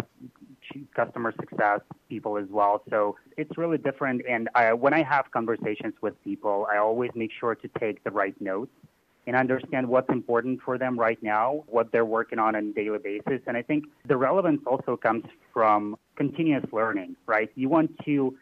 customer 0.96 1.34
success 1.39 1.81
people 2.10 2.38
as 2.38 2.48
well. 2.50 2.81
So 2.89 3.15
it's 3.38 3.58
really 3.58 3.77
different. 3.77 4.22
And 4.27 4.50
I, 4.55 4.74
when 4.74 4.93
I 4.93 5.03
have 5.03 5.29
conversations 5.31 5.93
with 6.01 6.22
people, 6.24 6.67
I 6.72 6.77
always 6.77 7.12
make 7.15 7.31
sure 7.39 7.55
to 7.55 7.67
take 7.79 8.03
the 8.03 8.12
right 8.12 8.39
notes 8.41 8.72
and 9.27 9.36
understand 9.36 9.88
what's 9.88 10.10
important 10.10 10.62
for 10.65 10.77
them 10.79 11.00
right 11.00 11.22
now, 11.22 11.63
what 11.67 11.91
they're 11.91 12.05
working 12.05 12.39
on 12.39 12.55
on 12.55 12.70
a 12.70 12.74
daily 12.74 12.98
basis. 12.98 13.41
And 13.46 13.55
I 13.55 13.62
think 13.62 13.86
the 14.08 14.17
relevance 14.17 14.62
also 14.65 14.98
comes 14.98 15.25
from 15.53 15.96
continuous 16.15 16.65
learning, 16.72 17.15
right? 17.27 17.51
You 17.55 17.70
want 17.70 17.91
to 18.05 18.36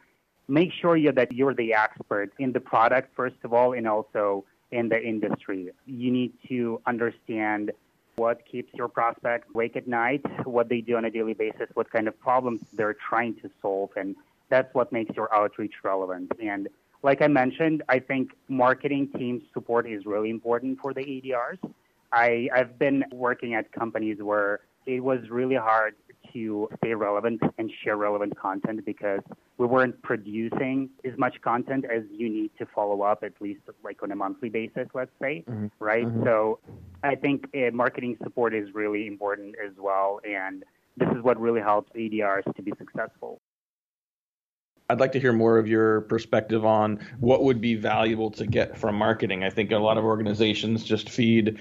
make 0.47 0.71
sure 0.81 0.97
that 1.11 1.31
you're 1.33 1.53
the 1.53 1.73
expert 1.73 2.31
in 2.39 2.53
the 2.53 2.61
product, 2.61 3.13
first 3.15 3.35
of 3.43 3.53
all, 3.53 3.73
and 3.73 3.87
also 3.87 4.45
in 4.71 4.89
the 4.89 5.01
industry. 5.01 5.69
You 5.85 6.11
need 6.11 6.33
to 6.47 6.81
understand 6.85 7.71
what 8.15 8.45
keeps 8.45 8.73
your 8.73 8.89
prospect 8.89 9.47
awake 9.53 9.75
at 9.77 9.87
night, 9.87 10.23
what 10.45 10.67
they 10.69 10.81
do 10.81 10.97
on 10.97 11.05
a 11.05 11.09
daily 11.09 11.33
basis, 11.33 11.69
what 11.73 11.89
kind 11.89 12.07
of 12.07 12.19
problems 12.19 12.61
they're 12.73 12.95
trying 13.09 13.35
to 13.35 13.49
solve, 13.61 13.91
and 13.95 14.15
that's 14.49 14.73
what 14.73 14.91
makes 14.91 15.15
your 15.15 15.33
outreach 15.33 15.73
relevant. 15.83 16.31
And 16.41 16.67
like 17.01 17.21
I 17.21 17.27
mentioned, 17.27 17.81
I 17.87 17.99
think 17.99 18.31
marketing 18.49 19.09
team 19.17 19.41
support 19.53 19.89
is 19.89 20.05
really 20.05 20.29
important 20.29 20.79
for 20.81 20.93
the 20.93 21.01
ADRs. 21.01 21.59
I, 22.11 22.49
I've 22.53 22.77
been 22.77 23.05
working 23.11 23.53
at 23.53 23.71
companies 23.71 24.17
where 24.21 24.61
it 24.85 24.99
was 24.99 25.29
really 25.29 25.55
hard 25.55 25.95
to 26.33 26.69
stay 26.77 26.93
relevant 26.93 27.41
and 27.57 27.71
share 27.83 27.97
relevant 27.97 28.37
content 28.37 28.85
because 28.85 29.21
we 29.57 29.65
weren't 29.65 30.01
producing 30.01 30.89
as 31.05 31.17
much 31.17 31.41
content 31.41 31.85
as 31.85 32.03
you 32.11 32.29
need 32.29 32.51
to 32.57 32.65
follow 32.65 33.01
up 33.01 33.23
at 33.23 33.33
least 33.39 33.61
like 33.83 34.01
on 34.03 34.11
a 34.11 34.15
monthly 34.15 34.49
basis 34.49 34.87
let's 34.93 35.11
say 35.21 35.43
mm-hmm. 35.49 35.67
right 35.79 36.05
mm-hmm. 36.05 36.23
so 36.23 36.59
i 37.03 37.15
think 37.15 37.45
uh, 37.55 37.71
marketing 37.73 38.17
support 38.23 38.53
is 38.53 38.73
really 38.73 39.07
important 39.07 39.55
as 39.63 39.73
well 39.77 40.19
and 40.27 40.63
this 40.97 41.09
is 41.09 41.21
what 41.23 41.39
really 41.39 41.61
helps 41.61 41.91
adrs 41.95 42.43
to 42.55 42.61
be 42.61 42.73
successful 42.77 43.39
I'd 44.91 44.99
like 44.99 45.11
to 45.11 45.19
hear 45.19 45.33
more 45.33 45.59
of 45.59 45.67
your 45.67 46.01
perspective 46.01 46.65
on 46.65 46.99
what 47.19 47.43
would 47.43 47.61
be 47.61 47.75
valuable 47.75 48.31
to 48.31 48.47
get 48.47 48.75
from 48.75 48.95
marketing. 48.95 49.43
I 49.43 49.51
think 49.51 49.71
a 49.71 49.77
lot 49.77 49.99
of 49.99 50.03
organizations 50.03 50.83
just 50.83 51.11
feed 51.11 51.59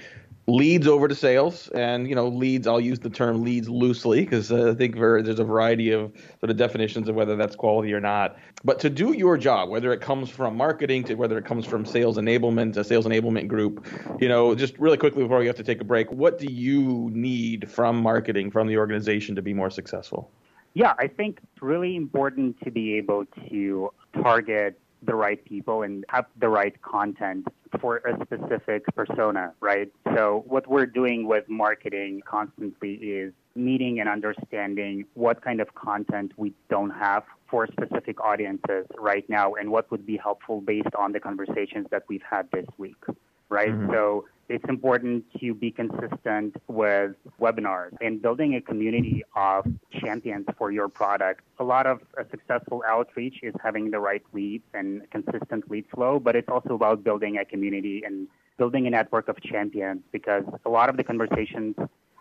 leads 0.49 0.87
over 0.87 1.07
to 1.07 1.15
sales 1.15 1.67
and 1.69 2.07
you 2.09 2.15
know 2.15 2.27
leads 2.27 2.65
i'll 2.67 2.79
use 2.79 2.99
the 2.99 3.09
term 3.09 3.43
leads 3.43 3.69
loosely 3.69 4.21
because 4.21 4.51
uh, 4.51 4.71
i 4.71 4.73
think 4.73 4.95
there's 4.95 5.39
a 5.39 5.43
variety 5.43 5.91
of 5.91 6.11
sort 6.39 6.49
of 6.49 6.57
definitions 6.57 7.07
of 7.07 7.15
whether 7.15 7.35
that's 7.35 7.55
quality 7.55 7.93
or 7.93 7.99
not. 7.99 8.37
But 8.63 8.79
to 8.79 8.89
do 8.89 9.13
your 9.13 9.37
job 9.37 9.69
whether 9.69 9.93
it 9.93 10.01
comes 10.01 10.29
from 10.29 10.57
marketing 10.57 11.03
to 11.05 11.15
whether 11.15 11.37
it 11.37 11.45
comes 11.45 11.65
from 11.65 11.85
sales 11.85 12.17
enablement 12.17 12.75
a 12.77 12.83
sales 12.83 13.05
enablement 13.05 13.47
group 13.47 13.85
you 14.19 14.27
know 14.27 14.55
just 14.55 14.77
really 14.79 14.97
quickly 14.97 15.23
before 15.23 15.39
we 15.39 15.47
have 15.47 15.55
to 15.57 15.63
take 15.63 15.81
a 15.81 15.85
break 15.85 16.11
what 16.11 16.39
do 16.39 16.51
you 16.51 17.09
need 17.13 17.69
from 17.69 18.01
marketing 18.01 18.51
from 18.51 18.67
the 18.67 18.77
organization 18.77 19.35
to 19.35 19.41
be 19.41 19.53
more 19.53 19.69
successful? 19.69 20.31
Yeah 20.73 20.93
i 20.97 21.07
think 21.07 21.39
it's 21.43 21.61
really 21.61 21.95
important 21.95 22.59
to 22.63 22.71
be 22.71 22.95
able 22.95 23.25
to 23.49 23.91
target 24.21 24.79
the 25.03 25.15
right 25.15 25.43
people 25.45 25.83
and 25.83 26.03
have 26.09 26.25
the 26.37 26.49
right 26.49 26.81
content 26.81 27.47
for 27.79 27.97
a 27.97 28.13
specific 28.25 28.85
persona, 28.95 29.53
right? 29.59 29.91
So 30.15 30.43
what 30.47 30.67
we're 30.67 30.85
doing 30.85 31.27
with 31.27 31.47
marketing 31.49 32.21
constantly 32.25 32.93
is 32.95 33.33
meeting 33.55 33.99
and 33.99 34.09
understanding 34.09 35.05
what 35.13 35.41
kind 35.41 35.59
of 35.59 35.73
content 35.75 36.31
we 36.37 36.53
don't 36.69 36.91
have 36.91 37.23
for 37.49 37.67
specific 37.67 38.21
audiences 38.21 38.85
right 38.97 39.27
now 39.29 39.53
and 39.55 39.71
what 39.71 39.89
would 39.91 40.05
be 40.05 40.17
helpful 40.17 40.61
based 40.61 40.93
on 40.97 41.11
the 41.11 41.19
conversations 41.19 41.87
that 41.91 42.03
we've 42.07 42.23
had 42.29 42.49
this 42.51 42.65
week, 42.77 43.03
right? 43.49 43.69
Mm-hmm. 43.69 43.91
So 43.91 44.25
it's 44.49 44.65
important 44.67 45.23
to 45.39 45.53
be 45.53 45.71
consistent 45.71 46.55
with 46.67 47.11
webinars 47.39 47.91
and 48.01 48.19
building 48.19 48.55
a 48.55 48.61
community 48.61 49.23
of 49.35 49.65
champions 50.01 50.47
for 50.57 50.71
your 50.71 50.89
product. 50.89 51.41
A 51.59 51.63
lot 51.63 51.85
of 51.85 52.01
a 52.17 52.25
successful 52.31 52.83
outreach 52.87 53.35
is 53.43 53.53
having 53.63 53.91
the 53.91 53.99
right 53.99 54.23
leads 54.33 54.63
and 54.73 55.03
consistent 55.11 55.69
lead 55.69 55.85
flow, 55.93 56.19
but 56.19 56.35
it's 56.35 56.49
also 56.49 56.73
about 56.73 57.03
building 57.03 57.37
a 57.37 57.45
community 57.45 58.01
and 58.03 58.27
building 58.57 58.87
a 58.87 58.89
network 58.89 59.27
of 59.29 59.39
champions 59.41 60.01
because 60.11 60.43
a 60.65 60.69
lot 60.69 60.89
of 60.89 60.97
the 60.97 61.03
conversations 61.03 61.75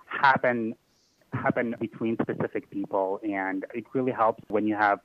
happen 0.07 0.75
happen 1.33 1.75
between 1.79 2.17
specific 2.23 2.71
people 2.71 3.21
and 3.23 3.67
it 3.75 3.85
really 3.93 4.13
helps 4.13 4.43
when 4.49 4.67
you 4.67 4.75
have 4.75 4.99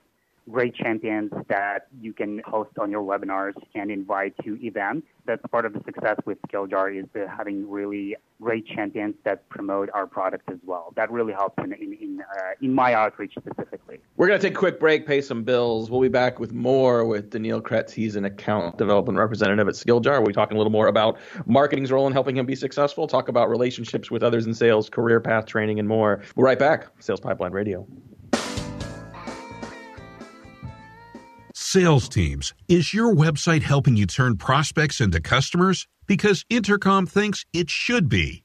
great 0.50 0.74
champions 0.74 1.30
that 1.48 1.88
you 2.00 2.12
can 2.12 2.40
host 2.44 2.78
on 2.78 2.90
your 2.90 3.02
webinars 3.02 3.54
and 3.74 3.90
invite 3.90 4.34
to 4.44 4.58
events. 4.64 5.06
That's 5.26 5.42
part 5.50 5.64
of 5.64 5.72
the 5.72 5.80
success 5.84 6.16
with 6.26 6.38
SkillJar 6.42 6.98
is 6.98 7.08
having 7.34 7.68
really 7.68 8.16
great 8.40 8.66
champions 8.66 9.14
that 9.24 9.48
promote 9.48 9.88
our 9.94 10.06
product 10.06 10.50
as 10.50 10.58
well. 10.64 10.92
That 10.96 11.10
really 11.10 11.32
helps 11.32 11.56
in 11.62 11.72
in 11.72 11.92
in, 11.94 12.20
uh, 12.20 12.50
in 12.60 12.74
my 12.74 12.92
outreach 12.92 13.32
specifically. 13.38 14.00
We're 14.16 14.26
going 14.26 14.38
to 14.38 14.46
take 14.46 14.54
a 14.54 14.58
quick 14.58 14.78
break, 14.78 15.06
pay 15.06 15.22
some 15.22 15.44
bills. 15.44 15.90
We'll 15.90 16.02
be 16.02 16.08
back 16.08 16.38
with 16.38 16.52
more 16.52 17.04
with 17.06 17.30
Daniil 17.30 17.62
Kretz. 17.62 17.90
He's 17.90 18.16
an 18.16 18.26
account 18.26 18.76
development 18.76 19.18
representative 19.18 19.66
at 19.66 19.74
SkillJar. 19.74 20.18
We'll 20.18 20.26
be 20.26 20.32
talking 20.34 20.56
a 20.56 20.58
little 20.58 20.72
more 20.72 20.88
about 20.88 21.18
marketing's 21.46 21.90
role 21.90 22.06
in 22.06 22.12
helping 22.12 22.36
him 22.36 22.44
be 22.44 22.56
successful. 22.56 23.06
Talk 23.06 23.28
about 23.28 23.48
relationships 23.48 24.10
with 24.10 24.22
others 24.22 24.46
in 24.46 24.54
sales, 24.54 24.90
career 24.90 25.20
path 25.20 25.46
training, 25.46 25.78
and 25.78 25.88
more. 25.88 26.22
We'll 26.36 26.44
right 26.44 26.58
back. 26.58 26.88
Sales 27.00 27.20
Pipeline 27.20 27.52
Radio. 27.52 27.86
Sales 31.74 32.08
teams, 32.08 32.54
is 32.68 32.94
your 32.94 33.12
website 33.12 33.62
helping 33.62 33.96
you 33.96 34.06
turn 34.06 34.36
prospects 34.36 35.00
into 35.00 35.20
customers? 35.20 35.88
Because 36.06 36.44
Intercom 36.48 37.04
thinks 37.04 37.44
it 37.52 37.68
should 37.68 38.08
be. 38.08 38.44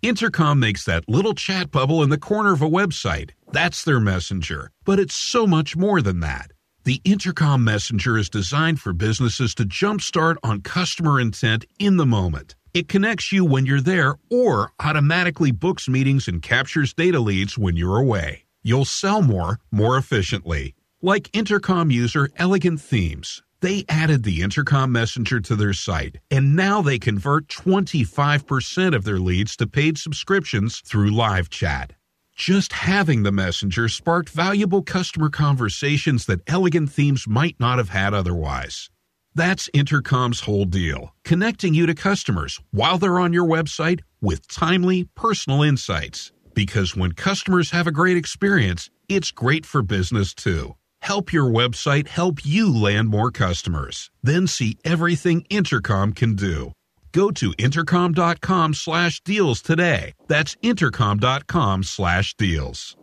Intercom 0.00 0.58
makes 0.58 0.86
that 0.86 1.06
little 1.06 1.34
chat 1.34 1.70
bubble 1.70 2.02
in 2.02 2.08
the 2.08 2.16
corner 2.16 2.54
of 2.54 2.62
a 2.62 2.70
website. 2.70 3.32
That's 3.52 3.84
their 3.84 4.00
messenger. 4.00 4.70
But 4.86 4.98
it's 4.98 5.14
so 5.14 5.46
much 5.46 5.76
more 5.76 6.00
than 6.00 6.20
that. 6.20 6.52
The 6.84 7.02
Intercom 7.04 7.64
Messenger 7.64 8.16
is 8.16 8.30
designed 8.30 8.80
for 8.80 8.94
businesses 8.94 9.54
to 9.56 9.64
jumpstart 9.64 10.36
on 10.42 10.62
customer 10.62 11.20
intent 11.20 11.66
in 11.78 11.98
the 11.98 12.06
moment. 12.06 12.56
It 12.72 12.88
connects 12.88 13.30
you 13.30 13.44
when 13.44 13.66
you're 13.66 13.82
there 13.82 14.14
or 14.30 14.72
automatically 14.80 15.50
books 15.52 15.86
meetings 15.86 16.28
and 16.28 16.40
captures 16.40 16.94
data 16.94 17.20
leads 17.20 17.58
when 17.58 17.76
you're 17.76 17.98
away. 17.98 18.46
You'll 18.62 18.86
sell 18.86 19.20
more, 19.20 19.60
more 19.70 19.98
efficiently. 19.98 20.74
Like 21.02 21.34
Intercom 21.34 21.90
user 21.90 22.28
Elegant 22.36 22.78
Themes, 22.78 23.42
they 23.62 23.86
added 23.88 24.22
the 24.22 24.42
Intercom 24.42 24.92
Messenger 24.92 25.40
to 25.40 25.56
their 25.56 25.72
site, 25.72 26.18
and 26.30 26.54
now 26.54 26.82
they 26.82 26.98
convert 26.98 27.48
25% 27.48 28.94
of 28.94 29.04
their 29.04 29.18
leads 29.18 29.56
to 29.56 29.66
paid 29.66 29.96
subscriptions 29.96 30.82
through 30.84 31.10
live 31.10 31.48
chat. 31.48 31.94
Just 32.36 32.74
having 32.74 33.22
the 33.22 33.32
Messenger 33.32 33.88
sparked 33.88 34.28
valuable 34.28 34.82
customer 34.82 35.30
conversations 35.30 36.26
that 36.26 36.42
Elegant 36.46 36.92
Themes 36.92 37.26
might 37.26 37.58
not 37.58 37.78
have 37.78 37.88
had 37.88 38.12
otherwise. 38.12 38.90
That's 39.34 39.70
Intercom's 39.72 40.40
whole 40.40 40.66
deal, 40.66 41.14
connecting 41.24 41.72
you 41.72 41.86
to 41.86 41.94
customers 41.94 42.60
while 42.72 42.98
they're 42.98 43.18
on 43.18 43.32
your 43.32 43.46
website 43.48 44.00
with 44.20 44.46
timely, 44.48 45.04
personal 45.14 45.62
insights. 45.62 46.30
Because 46.52 46.94
when 46.94 47.12
customers 47.12 47.70
have 47.70 47.86
a 47.86 47.92
great 47.92 48.18
experience, 48.18 48.90
it's 49.08 49.30
great 49.30 49.64
for 49.64 49.80
business 49.80 50.34
too. 50.34 50.74
Help 51.02 51.32
your 51.32 51.50
website 51.50 52.08
help 52.08 52.44
you 52.44 52.74
land 52.74 53.08
more 53.08 53.30
customers. 53.30 54.10
Then 54.22 54.46
see 54.46 54.78
everything 54.84 55.44
Intercom 55.50 56.12
can 56.12 56.34
do. 56.34 56.72
Go 57.12 57.30
to 57.32 57.52
intercom.com 57.58 58.74
slash 58.74 59.20
deals 59.22 59.60
today. 59.60 60.12
That's 60.28 60.56
intercom.com 60.62 61.82
slash 61.82 62.36
deals. 62.36 62.96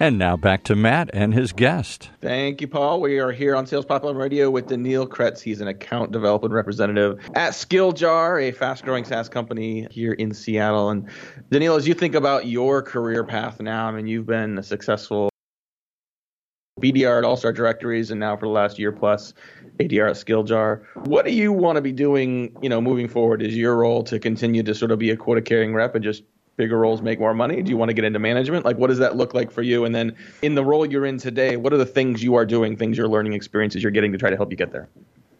And 0.00 0.18
now 0.18 0.36
back 0.36 0.64
to 0.64 0.74
Matt 0.74 1.08
and 1.12 1.32
his 1.32 1.52
guest. 1.52 2.10
Thank 2.20 2.60
you, 2.60 2.66
Paul. 2.66 3.00
We 3.00 3.20
are 3.20 3.30
here 3.30 3.54
on 3.54 3.64
Sales 3.66 3.84
Pipeline 3.84 4.16
Radio 4.16 4.50
with 4.50 4.66
Daniil 4.66 5.06
Kretz. 5.06 5.40
He's 5.40 5.60
an 5.60 5.68
account 5.68 6.10
development 6.10 6.52
representative 6.52 7.20
at 7.34 7.52
SkillJar, 7.52 8.42
a 8.42 8.50
fast 8.50 8.84
growing 8.84 9.04
SaaS 9.04 9.28
company 9.28 9.86
here 9.90 10.14
in 10.14 10.34
Seattle. 10.34 10.90
And 10.90 11.08
Daniil, 11.50 11.76
as 11.76 11.86
you 11.86 11.94
think 11.94 12.14
about 12.16 12.46
your 12.46 12.82
career 12.82 13.24
path 13.24 13.60
now, 13.60 13.86
I 13.86 13.92
mean, 13.92 14.06
you've 14.06 14.26
been 14.26 14.58
a 14.58 14.62
successful 14.62 15.30
BDR 16.84 17.18
at 17.18 17.24
All 17.24 17.36
Star 17.36 17.52
Directories, 17.52 18.10
and 18.10 18.20
now 18.20 18.36
for 18.36 18.44
the 18.44 18.52
last 18.52 18.78
year 18.78 18.92
plus, 18.92 19.32
ADR 19.80 20.10
at 20.10 20.16
SkillJar. 20.16 20.82
What 21.06 21.24
do 21.24 21.32
you 21.32 21.50
want 21.50 21.76
to 21.76 21.82
be 21.82 21.92
doing, 21.92 22.54
you 22.60 22.68
know, 22.68 22.80
moving 22.80 23.08
forward? 23.08 23.40
Is 23.40 23.56
your 23.56 23.76
role 23.76 24.02
to 24.04 24.18
continue 24.18 24.62
to 24.62 24.74
sort 24.74 24.90
of 24.90 24.98
be 24.98 25.08
a 25.08 25.16
quota 25.16 25.40
carrying 25.40 25.72
rep 25.72 25.94
and 25.94 26.04
just 26.04 26.24
bigger 26.56 26.78
roles 26.78 27.00
make 27.00 27.18
more 27.18 27.32
money? 27.32 27.62
Do 27.62 27.70
you 27.70 27.78
want 27.78 27.88
to 27.88 27.94
get 27.94 28.04
into 28.04 28.18
management? 28.18 28.66
Like, 28.66 28.76
what 28.76 28.88
does 28.88 28.98
that 28.98 29.16
look 29.16 29.32
like 29.32 29.50
for 29.50 29.62
you? 29.62 29.86
And 29.86 29.94
then 29.94 30.14
in 30.42 30.54
the 30.54 30.64
role 30.64 30.84
you're 30.84 31.06
in 31.06 31.16
today, 31.16 31.56
what 31.56 31.72
are 31.72 31.78
the 31.78 31.86
things 31.86 32.22
you 32.22 32.34
are 32.34 32.44
doing, 32.44 32.76
things 32.76 32.98
you're 32.98 33.08
learning, 33.08 33.32
experiences 33.32 33.82
you're 33.82 33.90
getting 33.90 34.12
to 34.12 34.18
try 34.18 34.28
to 34.28 34.36
help 34.36 34.50
you 34.50 34.56
get 34.56 34.70
there? 34.70 34.86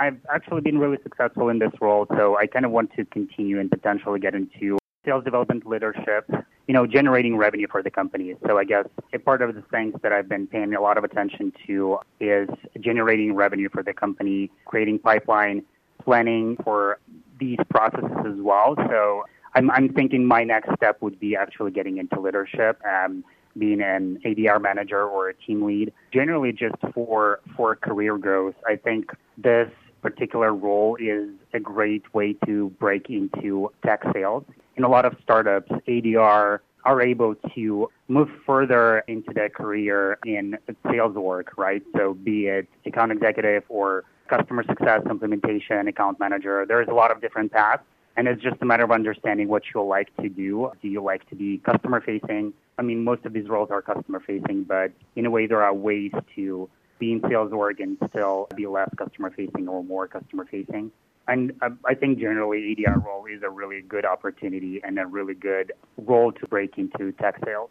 I've 0.01 0.19
actually 0.35 0.63
been 0.63 0.79
really 0.79 0.99
successful 1.03 1.51
in 1.51 1.59
this 1.59 1.73
role, 1.81 2.07
so 2.17 2.39
I 2.39 2.47
kind 2.47 2.65
of 2.65 2.71
want 2.71 2.91
to 2.97 3.05
continue 3.05 3.61
and 3.61 3.71
potentially 3.71 4.19
get 4.19 4.35
into 4.35 4.79
sales 5.05 5.25
development 5.25 5.67
leadership, 5.67 6.29
you 6.67 6.73
know, 6.73 6.87
generating 6.87 7.37
revenue 7.37 7.67
for 7.71 7.83
the 7.83 7.91
company. 7.91 8.35
So 8.47 8.59
I 8.59 8.65
guess 8.65 8.87
a 9.13 9.19
part 9.19 9.43
of 9.43 9.55
the 9.55 9.63
things 9.63 9.95
that 10.03 10.13
I've 10.13 10.29
been 10.29 10.47
paying 10.47 10.75
a 10.75 10.81
lot 10.81 10.97
of 10.97 11.05
attention 11.05 11.53
to 11.67 11.99
is 12.21 12.49
generating 12.81 13.35
revenue 13.35 13.69
for 13.69 13.83
the 13.83 13.93
company, 13.93 14.51
creating 14.65 14.99
pipeline, 14.99 15.63
planning 16.03 16.57
for 16.65 16.99
these 17.39 17.59
processes 17.69 18.17
as 18.27 18.39
well. 18.39 18.75
So 18.89 19.25
I'm, 19.55 19.71
I'm 19.71 19.93
thinking 19.93 20.25
my 20.25 20.45
next 20.45 20.71
step 20.77 21.03
would 21.03 21.21
be 21.21 21.37
actually 21.37 21.71
getting 21.71 21.99
into 21.99 22.21
leadership, 22.21 22.81
um, 22.85 23.25
being 23.57 23.81
an 23.83 24.21
ADR 24.25 24.61
manager 24.61 25.05
or 25.05 25.29
a 25.29 25.35
team 25.35 25.65
lead, 25.65 25.93
generally 26.13 26.53
just 26.53 26.75
for, 26.95 27.41
for 27.57 27.77
career 27.77 28.17
growth. 28.19 28.55
I 28.67 28.77
think 28.77 29.11
this 29.37 29.71
particular 30.05 30.55
role 30.55 30.97
is 31.01 31.31
a 31.55 31.61
great 31.61 32.05
way 32.13 32.37
to 32.45 32.69
break 32.79 33.09
into 33.09 33.73
tech 33.87 34.03
sales. 34.13 34.45
In 34.77 34.85
a 34.85 34.89
lot 34.89 35.07
of 35.07 35.17
startups, 35.23 35.73
ADR 35.89 36.59
are 36.85 37.01
able 37.01 37.35
to 37.55 37.89
move 38.09 38.29
further 38.45 38.99
into 39.09 39.33
their 39.33 39.49
career 39.49 40.19
in 40.27 40.59
sales 40.91 41.15
work, 41.15 41.57
right? 41.57 41.83
So 41.97 42.13
be 42.13 42.49
it 42.49 42.69
account 42.85 43.13
executive 43.13 43.63
or 43.71 44.05
customer 44.29 44.63
success 44.69 45.01
implementation, 45.09 45.89
account 45.89 46.21
manager. 46.21 46.67
There's 46.69 46.89
a 46.89 46.95
lot 46.95 47.11
of 47.11 47.23
different 47.23 47.51
paths. 47.51 47.83
And 48.17 48.29
it's 48.29 48.43
just 48.43 48.57
a 48.61 48.67
matter 48.67 48.85
of 48.85 48.93
understanding 48.93 49.49
what 49.49 49.63
you 49.75 49.83
like 49.83 50.15
to 50.19 50.29
do. 50.29 50.71
Do 50.83 50.89
you 50.89 51.03
like 51.03 51.29
to 51.31 51.35
be 51.35 51.59
customer 51.65 52.01
facing? 52.01 52.53
I 52.79 52.83
mean, 52.83 53.03
most 53.03 53.25
of 53.25 53.33
these 53.33 53.49
roles 53.49 53.71
are 53.71 53.81
customer 53.81 54.21
facing, 54.21 54.65
but 54.65 54.93
in 55.17 55.25
a 55.27 55.31
way, 55.31 55.47
there 55.47 55.63
are 55.63 55.75
ways 55.75 56.13
to 56.37 56.69
be 56.99 57.13
in 57.13 57.23
sales 57.29 57.53
org 57.53 57.81
and 57.81 57.97
still 58.09 58.49
be 58.55 58.67
less 58.67 58.89
customer 58.97 59.31
facing 59.31 59.69
or 59.69 59.83
more 59.85 60.07
customer 60.07 60.47
facing. 60.51 60.91
And 61.27 61.53
uh, 61.63 61.71
I 61.87 61.95
think 61.95 62.19
generally 62.19 62.77
ADR 62.77 63.03
role 63.03 63.25
is 63.25 63.43
a 63.43 63.49
really 63.49 63.81
good 63.81 64.05
opportunity 64.05 64.81
and 64.85 64.99
a 64.99 65.07
really 65.07 65.33
good 65.33 65.73
role 65.97 66.33
to 66.33 66.47
break 66.49 66.77
into 66.77 67.13
tech 67.13 67.41
sales. 67.45 67.71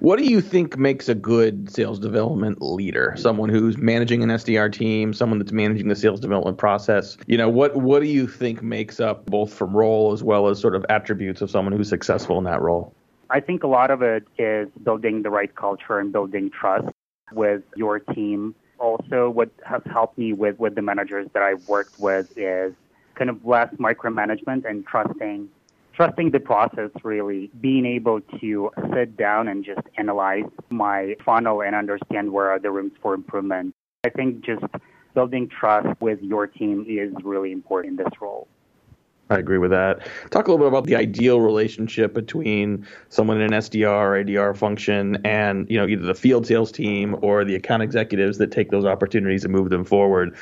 What 0.00 0.18
do 0.18 0.24
you 0.26 0.42
think 0.42 0.76
makes 0.76 1.08
a 1.08 1.14
good 1.14 1.70
sales 1.70 1.98
development 1.98 2.60
leader? 2.60 3.14
Someone 3.16 3.48
who's 3.48 3.78
managing 3.78 4.22
an 4.22 4.28
SDR 4.28 4.70
team, 4.70 5.14
someone 5.14 5.38
that's 5.38 5.52
managing 5.52 5.88
the 5.88 5.96
sales 5.96 6.20
development 6.20 6.58
process. 6.58 7.16
You 7.26 7.38
know, 7.38 7.48
what 7.48 7.76
what 7.76 8.02
do 8.02 8.08
you 8.08 8.26
think 8.26 8.62
makes 8.62 9.00
up 9.00 9.24
both 9.24 9.52
from 9.52 9.74
role 9.74 10.12
as 10.12 10.22
well 10.22 10.48
as 10.48 10.60
sort 10.60 10.74
of 10.74 10.84
attributes 10.90 11.40
of 11.40 11.50
someone 11.50 11.72
who's 11.72 11.88
successful 11.88 12.36
in 12.36 12.44
that 12.44 12.60
role? 12.60 12.94
I 13.30 13.40
think 13.40 13.62
a 13.62 13.68
lot 13.68 13.90
of 13.90 14.02
it 14.02 14.24
is 14.38 14.68
building 14.82 15.22
the 15.22 15.30
right 15.30 15.54
culture 15.54 15.98
and 15.98 16.12
building 16.12 16.50
trust 16.50 16.88
with 17.32 17.62
your 17.76 18.00
team. 18.00 18.54
Also, 18.80 19.28
what 19.28 19.50
has 19.64 19.82
helped 19.92 20.16
me 20.16 20.32
with, 20.32 20.58
with 20.58 20.74
the 20.74 20.82
managers 20.82 21.28
that 21.34 21.42
I've 21.42 21.68
worked 21.68 22.00
with 22.00 22.32
is 22.36 22.72
kind 23.14 23.28
of 23.28 23.44
less 23.44 23.72
micromanagement 23.74 24.64
and 24.64 24.86
trusting 24.86 25.48
trusting 25.92 26.30
the 26.30 26.40
process 26.40 26.90
really. 27.04 27.50
Being 27.60 27.84
able 27.84 28.22
to 28.40 28.70
sit 28.94 29.16
down 29.16 29.48
and 29.48 29.64
just 29.64 29.82
analyze 29.98 30.44
my 30.70 31.14
funnel 31.24 31.62
and 31.62 31.74
understand 31.74 32.32
where 32.32 32.48
are 32.50 32.58
the 32.58 32.70
rooms 32.70 32.92
for 33.02 33.12
improvement. 33.12 33.74
I 34.04 34.08
think 34.08 34.42
just 34.42 34.64
building 35.14 35.48
trust 35.48 36.00
with 36.00 36.22
your 36.22 36.46
team 36.46 36.86
is 36.88 37.12
really 37.22 37.52
important 37.52 37.98
in 37.98 38.04
this 38.04 38.14
role 38.20 38.48
I 39.30 39.38
agree 39.38 39.58
with 39.58 39.70
that. 39.70 40.00
Talk 40.30 40.48
a 40.48 40.50
little 40.50 40.66
bit 40.66 40.68
about 40.68 40.86
the 40.86 40.96
ideal 40.96 41.40
relationship 41.40 42.12
between 42.12 42.84
someone 43.10 43.40
in 43.40 43.52
an 43.52 43.60
SDR 43.60 43.86
or 43.86 44.24
ADR 44.24 44.56
function 44.56 45.18
and 45.24 45.70
you 45.70 45.78
know 45.78 45.86
either 45.86 46.04
the 46.04 46.16
field 46.16 46.46
sales 46.46 46.72
team 46.72 47.16
or 47.22 47.44
the 47.44 47.54
account 47.54 47.84
executives 47.84 48.38
that 48.38 48.50
take 48.50 48.70
those 48.70 48.84
opportunities 48.84 49.44
and 49.44 49.52
move 49.52 49.70
them 49.70 49.84
forward. 49.84 50.36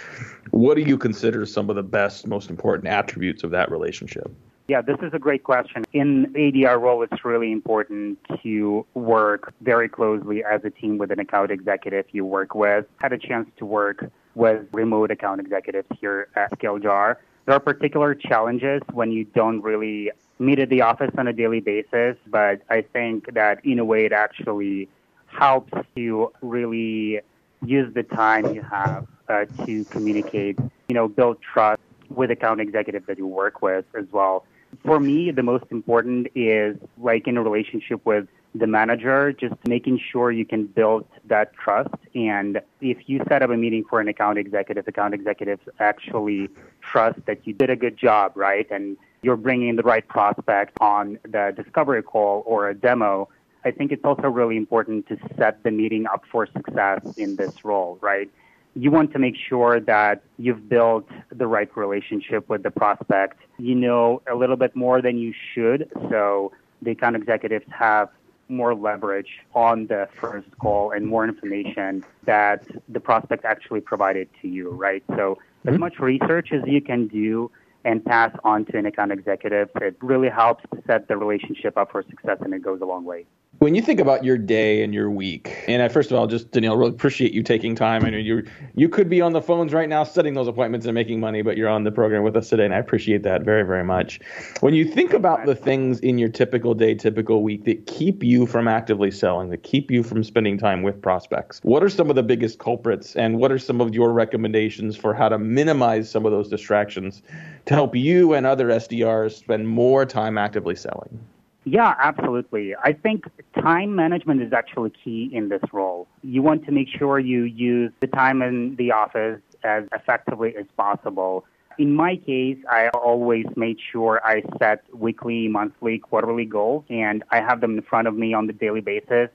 What 0.53 0.77
do 0.77 0.83
you 0.83 0.97
consider 0.97 1.45
some 1.45 1.69
of 1.69 1.77
the 1.77 1.83
best, 1.83 2.27
most 2.27 2.49
important 2.49 2.89
attributes 2.89 3.45
of 3.45 3.51
that 3.51 3.71
relationship? 3.71 4.31
Yeah, 4.69 4.81
this 4.81 4.97
is 5.03 5.13
a 5.13 5.19
great 5.19 5.45
question. 5.45 5.85
In 5.93 6.33
ADR 6.35 6.81
role, 6.81 7.03
it's 7.03 7.25
really 7.25 7.53
important 7.53 8.19
to 8.43 8.87
work 8.95 9.53
very 9.61 9.89
closely 9.89 10.43
as 10.45 10.63
a 10.65 10.71
team 10.71 10.97
with 10.97 11.11
an 11.11 11.21
account 11.21 11.51
executive 11.51 12.07
you 12.13 12.25
work 12.25 12.55
with. 12.55 12.87
Had 12.97 13.13
a 13.13 13.19
chance 13.19 13.51
to 13.59 13.67
work 13.67 14.11
with 14.35 14.67
remote 14.73 15.11
account 15.11 15.41
executives 15.41 15.89
here 16.01 16.29
at 16.37 16.51
SkillJar 16.53 17.17
there 17.49 17.57
are 17.57 17.61
particular 17.61 18.15
challenges 18.15 18.83
when 18.93 19.11
you 19.11 19.25
don't 19.25 19.63
really 19.63 20.11
meet 20.39 20.59
at 20.59 20.69
the 20.69 20.83
office 20.83 21.11
on 21.17 21.27
a 21.29 21.33
daily 21.33 21.61
basis, 21.61 22.15
but 22.27 22.61
I 22.69 22.83
think 22.83 23.33
that 23.33 23.65
in 23.65 23.79
a 23.79 23.87
way 23.87 24.05
it 24.05 24.13
actually 24.13 24.91
helps 25.29 25.73
you 25.97 26.31
really 26.43 27.23
use 27.65 27.95
the 27.95 28.03
time 28.03 28.55
you 28.55 28.61
have 28.61 29.07
uh, 29.31 29.47
to 29.65 29.87
communicate, 29.87 30.59
you 30.89 30.95
know, 30.95 31.09
build 31.09 31.39
trust 31.41 31.81
with 32.11 32.31
account 32.31 32.61
executives 32.61 33.07
that 33.07 33.17
you 33.17 33.27
work 33.27 33.63
with 33.63 33.87
as 33.99 34.05
well. 34.13 34.45
For 34.85 35.01
me, 35.01 35.31
the 35.31 35.43
most 35.43 35.65
important 35.71 36.27
is 36.35 36.77
like 36.99 37.27
in 37.27 37.39
a 37.39 37.43
relationship 37.43 38.05
with 38.05 38.29
the 38.55 38.67
manager, 38.67 39.33
just 39.33 39.55
making 39.67 40.01
sure 40.11 40.31
you 40.33 40.45
can 40.45 40.67
build 40.67 41.07
that 41.27 41.55
trust. 41.55 41.95
And 42.15 42.61
if 42.81 43.09
you 43.09 43.23
set 43.29 43.43
up 43.43 43.51
a 43.51 43.57
meeting 43.57 43.85
for 43.89 44.01
an 44.01 44.09
account 44.09 44.39
executive, 44.39 44.89
account 44.89 45.15
executives 45.15 45.63
actually 45.79 46.49
trust 46.81 47.21
that 47.27 47.47
you 47.47 47.53
did 47.53 47.71
a 47.71 47.77
good 47.77 47.97
job, 47.97 48.33
right? 48.35 48.67
And 48.71 48.97
you're 49.23 49.37
bringing 49.37 49.77
the 49.77 49.83
right 49.83 50.07
prospect 50.07 50.77
on 50.81 51.19
the 51.25 51.53
discovery 51.57 52.03
call 52.03 52.43
or 52.47 52.69
a 52.69 52.75
demo. 52.75 53.29
I 53.65 53.71
think 53.71 53.93
it's 53.93 54.05
also 54.05 54.29
really 54.29 54.57
important 54.57 55.09
to 55.09 55.19
set 55.37 55.63
the 55.63 55.71
meeting 55.71 56.07
up 56.07 56.25
for 56.31 56.47
success 56.47 57.01
in 57.17 57.37
this 57.37 57.65
role, 57.65 57.99
right? 58.01 58.31
You 58.75 58.91
want 58.91 59.13
to 59.13 59.19
make 59.19 59.35
sure 59.37 59.81
that 59.81 60.23
you've 60.37 60.69
built 60.69 61.09
the 61.31 61.47
right 61.47 61.75
relationship 61.77 62.49
with 62.49 62.63
the 62.63 62.71
prospect. 62.71 63.41
You 63.59 63.75
know 63.75 64.23
a 64.31 64.37
little 64.37 64.57
bit 64.57 64.77
more 64.77 65.03
than 65.03 65.19
you 65.19 65.35
should. 65.53 65.91
So 66.09 66.53
the 66.81 66.93
account 66.93 67.17
executives 67.17 67.67
have 67.77 68.09
more 68.49 68.75
leverage 68.75 69.41
on 69.55 69.87
the 69.87 70.09
first 70.21 70.49
call 70.59 70.91
and 70.93 71.07
more 71.07 71.25
information 71.25 72.05
that 72.25 72.67
the 72.89 73.01
prospect 73.01 73.45
actually 73.45 73.81
provided 73.81 74.29
to 74.43 74.49
you, 74.49 74.71
right? 74.71 75.03
So 75.09 75.15
mm-hmm. 75.15 75.69
as 75.69 75.79
much 75.79 75.99
research 75.99 76.53
as 76.53 76.63
you 76.67 76.81
can 76.81 77.07
do 77.09 77.51
and 77.85 78.05
pass 78.05 78.35
on 78.45 78.65
to 78.67 78.79
an 78.79 78.87
account 78.87 79.13
executive, 79.13 79.71
it 79.77 79.97
really 80.01 80.29
helps 80.29 80.65
set 80.87 81.09
the 81.09 81.17
relationship 81.17 81.77
up 81.77 81.93
for 81.93 82.03
success 82.03 82.39
and 82.41 82.53
it 82.55 82.63
goes 82.63 82.81
a 82.81 82.85
long 82.85 83.05
way. 83.05 83.27
When 83.61 83.75
you 83.75 83.83
think 83.83 83.99
about 83.99 84.23
your 84.23 84.39
day 84.39 84.85
and 84.85 84.95
your 84.95 85.11
week, 85.11 85.65
and 85.67 85.83
I, 85.83 85.89
first 85.89 86.13
of 86.13 86.19
all, 86.19 86.29
just 86.29 86.53
Danielle, 86.53 86.77
really 86.77 86.93
appreciate 86.93 87.33
you 87.33 87.43
taking 87.43 87.75
time. 87.75 88.05
I 88.05 88.11
know 88.11 88.19
you 88.19 88.47
you 88.77 88.89
could 88.89 89.09
be 89.09 89.21
on 89.21 89.33
the 89.33 89.43
phones 89.43 89.73
right 89.73 89.89
now 89.89 90.05
setting 90.05 90.35
those 90.35 90.47
appointments 90.47 90.87
and 90.87 90.95
making 90.95 91.19
money, 91.19 91.43
but 91.43 91.57
you're 91.57 91.69
on 91.69 91.83
the 91.83 91.91
program 91.91 92.23
with 92.23 92.37
us 92.37 92.51
today, 92.51 92.67
and 92.67 92.75
I 92.75 92.79
appreciate 92.79 93.25
that 93.25 93.43
very, 93.43 93.65
very 93.65 93.83
much. 93.83 94.21
When 94.61 94.75
you 94.75 94.85
think 94.85 95.13
about 95.13 95.45
the 95.45 95.57
things 95.57 95.99
in 96.01 96.19
your 96.19 96.29
typical 96.29 96.73
day, 96.73 96.95
typical 96.95 97.43
week 97.43 97.65
that 97.65 97.87
keep 97.89 98.23
you 98.23 98.47
from 98.47 98.69
actively 98.69 99.11
selling, 99.11 99.49
that 99.51 99.65
keep 99.65 99.91
you 99.91 100.05
from 100.05 100.23
spending 100.23 100.57
time 100.57 100.85
with 100.85 101.03
prospects, 101.03 101.59
what 101.65 101.83
are 101.83 101.89
some 101.89 102.11
of 102.11 102.17
the 102.17 102.23
biggest 102.23 102.61
culprits, 102.61 103.17
and 103.17 103.39
what 103.39 103.51
are 103.51 103.59
some 103.59 103.81
of 103.81 103.93
your 103.93 104.13
recommendations 104.13 104.95
for 104.95 105.15
how 105.15 105.29
to 105.29 105.39
minimize 105.39 106.09
some 106.09 106.25
of 106.25 106.31
those 106.31 106.49
distractions 106.49 107.23
to 107.69 107.75
help 107.75 107.95
you 107.95 108.33
and 108.33 108.47
other 108.47 108.69
SDRs 108.69 109.33
spend 109.33 109.69
more 109.69 110.07
time 110.07 110.39
actively 110.39 110.75
selling? 110.75 111.21
Yeah, 111.65 111.95
absolutely. 112.01 112.75
I 112.83 112.95
think 112.95 113.25
time 113.63 113.95
management 113.95 114.41
is 114.41 114.55
actually 114.55 114.91
key 115.05 115.29
in 115.35 115.51
this 115.51 115.61
role. 115.71 116.09
You 116.23 116.41
want 116.41 116.65
to 116.65 116.73
make 116.73 116.89
sure 116.89 117.19
you 117.19 117.45
use 117.45 117.93
the 118.01 118.07
time 118.07 118.41
in 118.41 118.75
the 118.77 118.93
office 118.93 119.43
as 119.65 119.85
effectively 119.93 120.57
as 120.57 120.65
possible. 120.79 121.45
In 121.79 121.93
my 121.93 122.17
case, 122.17 122.57
I 122.71 122.89
always 122.89 123.45
made 123.55 123.77
sure 123.93 124.23
I 124.25 124.43
set 124.59 124.83
weekly, 124.95 125.47
monthly, 125.49 125.99
quarterly 125.99 126.47
goals, 126.47 126.85
and 126.89 127.23
I 127.31 127.37
have 127.43 127.61
them 127.61 127.77
in 127.77 127.83
front 127.83 128.09
of 128.09 128.17
me 128.17 128.33
on 128.33 128.47
the 128.47 128.55
daily 128.55 128.81
basis. 128.81 129.29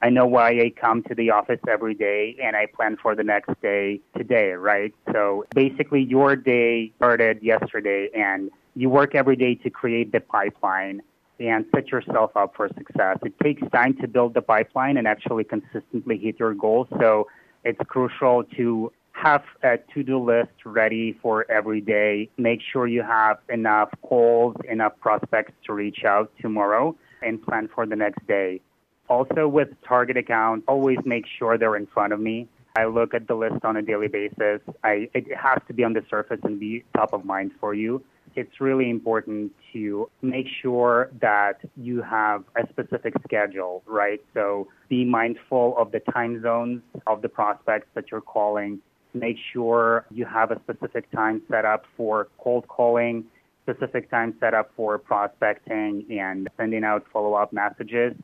I 0.00 0.10
know 0.10 0.26
why 0.26 0.50
I 0.50 0.72
come 0.80 1.02
to 1.04 1.14
the 1.14 1.30
office 1.30 1.60
every 1.68 1.94
day 1.94 2.36
and 2.42 2.54
I 2.54 2.66
plan 2.66 2.96
for 3.02 3.16
the 3.16 3.24
next 3.24 3.50
day 3.60 4.00
today, 4.16 4.52
right? 4.52 4.94
So 5.12 5.44
basically, 5.54 6.02
your 6.02 6.36
day 6.36 6.92
started 6.96 7.42
yesterday 7.42 8.08
and 8.14 8.50
you 8.76 8.88
work 8.90 9.14
every 9.14 9.34
day 9.34 9.56
to 9.56 9.70
create 9.70 10.12
the 10.12 10.20
pipeline 10.20 11.02
and 11.40 11.64
set 11.74 11.88
yourself 11.88 12.36
up 12.36 12.54
for 12.56 12.68
success. 12.76 13.18
It 13.24 13.38
takes 13.40 13.62
time 13.72 13.96
to 14.00 14.08
build 14.08 14.34
the 14.34 14.42
pipeline 14.42 14.96
and 14.96 15.06
actually 15.06 15.44
consistently 15.44 16.16
hit 16.16 16.38
your 16.38 16.54
goals. 16.54 16.88
So 17.00 17.26
it's 17.64 17.78
crucial 17.88 18.44
to 18.56 18.92
have 19.12 19.42
a 19.64 19.78
to-do 19.92 20.18
list 20.18 20.52
ready 20.64 21.18
for 21.20 21.44
every 21.50 21.80
day. 21.80 22.30
Make 22.36 22.60
sure 22.72 22.86
you 22.86 23.02
have 23.02 23.38
enough 23.48 23.90
calls, 24.02 24.54
enough 24.68 24.92
prospects 25.00 25.52
to 25.66 25.72
reach 25.72 26.04
out 26.04 26.30
tomorrow 26.40 26.96
and 27.20 27.42
plan 27.42 27.68
for 27.74 27.84
the 27.84 27.96
next 27.96 28.24
day. 28.28 28.60
Also 29.08 29.48
with 29.48 29.68
target 29.86 30.16
accounts, 30.16 30.64
always 30.68 30.98
make 31.04 31.24
sure 31.38 31.56
they're 31.56 31.76
in 31.76 31.86
front 31.86 32.12
of 32.12 32.20
me. 32.20 32.48
I 32.76 32.84
look 32.84 33.14
at 33.14 33.26
the 33.26 33.34
list 33.34 33.64
on 33.64 33.76
a 33.76 33.82
daily 33.82 34.08
basis. 34.08 34.60
I, 34.84 35.08
it 35.14 35.26
has 35.36 35.58
to 35.66 35.72
be 35.72 35.82
on 35.82 35.94
the 35.94 36.04
surface 36.08 36.38
and 36.44 36.60
be 36.60 36.84
top 36.94 37.12
of 37.12 37.24
mind 37.24 37.52
for 37.58 37.74
you. 37.74 38.04
It's 38.36 38.60
really 38.60 38.88
important 38.88 39.52
to 39.72 40.08
make 40.22 40.46
sure 40.62 41.10
that 41.20 41.60
you 41.76 42.02
have 42.02 42.44
a 42.56 42.68
specific 42.68 43.14
schedule, 43.24 43.82
right? 43.86 44.20
So 44.34 44.68
be 44.88 45.04
mindful 45.04 45.76
of 45.76 45.90
the 45.90 46.00
time 46.12 46.40
zones 46.42 46.82
of 47.06 47.22
the 47.22 47.28
prospects 47.28 47.88
that 47.94 48.10
you're 48.10 48.20
calling. 48.20 48.78
Make 49.14 49.38
sure 49.52 50.06
you 50.10 50.24
have 50.26 50.52
a 50.52 50.60
specific 50.60 51.10
time 51.10 51.42
set 51.50 51.64
up 51.64 51.84
for 51.96 52.28
cold 52.38 52.68
calling, 52.68 53.24
specific 53.64 54.10
time 54.10 54.34
set 54.38 54.54
up 54.54 54.70
for 54.76 54.98
prospecting 54.98 56.06
and 56.10 56.48
sending 56.56 56.84
out 56.84 57.06
follow 57.12 57.34
up 57.34 57.52
messages. 57.52 58.14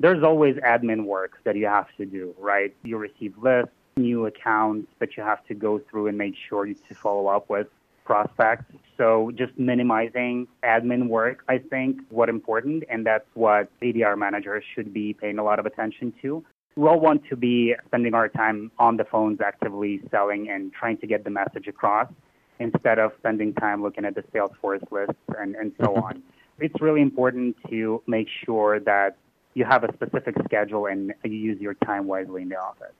There's 0.00 0.22
always 0.22 0.56
admin 0.56 1.04
work 1.04 1.38
that 1.44 1.56
you 1.56 1.66
have 1.66 1.86
to 1.98 2.04
do, 2.04 2.34
right? 2.38 2.74
You 2.82 2.98
receive 2.98 3.34
lists 3.38 3.72
new 3.96 4.26
accounts 4.26 4.88
that 4.98 5.16
you 5.16 5.22
have 5.22 5.44
to 5.46 5.54
go 5.54 5.78
through 5.78 6.08
and 6.08 6.18
make 6.18 6.34
sure 6.48 6.66
you 6.66 6.74
to 6.88 6.94
follow 6.94 7.28
up 7.28 7.48
with 7.48 7.68
prospects. 8.04 8.64
So 8.98 9.30
just 9.34 9.58
minimizing 9.58 10.46
admin 10.62 11.08
work, 11.08 11.42
I 11.48 11.58
think, 11.58 12.00
what 12.10 12.28
important, 12.28 12.84
and 12.90 13.06
that's 13.06 13.26
what 13.34 13.68
ADR 13.80 14.16
managers 14.18 14.64
should 14.74 14.92
be 14.92 15.14
paying 15.14 15.38
a 15.38 15.44
lot 15.44 15.58
of 15.58 15.66
attention 15.66 16.12
to. 16.22 16.44
We 16.76 16.88
all 16.88 17.00
want 17.00 17.24
to 17.28 17.36
be 17.36 17.74
spending 17.86 18.14
our 18.14 18.28
time 18.28 18.70
on 18.78 18.96
the 18.96 19.04
phones 19.04 19.40
actively 19.40 20.00
selling 20.10 20.50
and 20.50 20.72
trying 20.72 20.98
to 20.98 21.06
get 21.06 21.24
the 21.24 21.30
message 21.30 21.68
across 21.68 22.08
instead 22.58 22.98
of 22.98 23.12
spending 23.18 23.54
time 23.54 23.82
looking 23.82 24.04
at 24.04 24.14
the 24.14 24.22
Salesforce 24.34 24.84
lists 24.90 25.14
and, 25.38 25.54
and 25.54 25.72
so 25.80 25.88
mm-hmm. 25.88 26.02
on. 26.02 26.22
It's 26.58 26.80
really 26.80 27.00
important 27.00 27.56
to 27.68 28.02
make 28.06 28.28
sure 28.44 28.80
that 28.80 29.16
you 29.54 29.64
have 29.64 29.84
a 29.84 29.92
specific 29.94 30.34
schedule 30.44 30.86
and 30.86 31.14
you 31.24 31.30
use 31.30 31.60
your 31.60 31.74
time 31.74 32.06
wisely 32.06 32.42
in 32.42 32.48
the 32.48 32.56
office. 32.56 32.94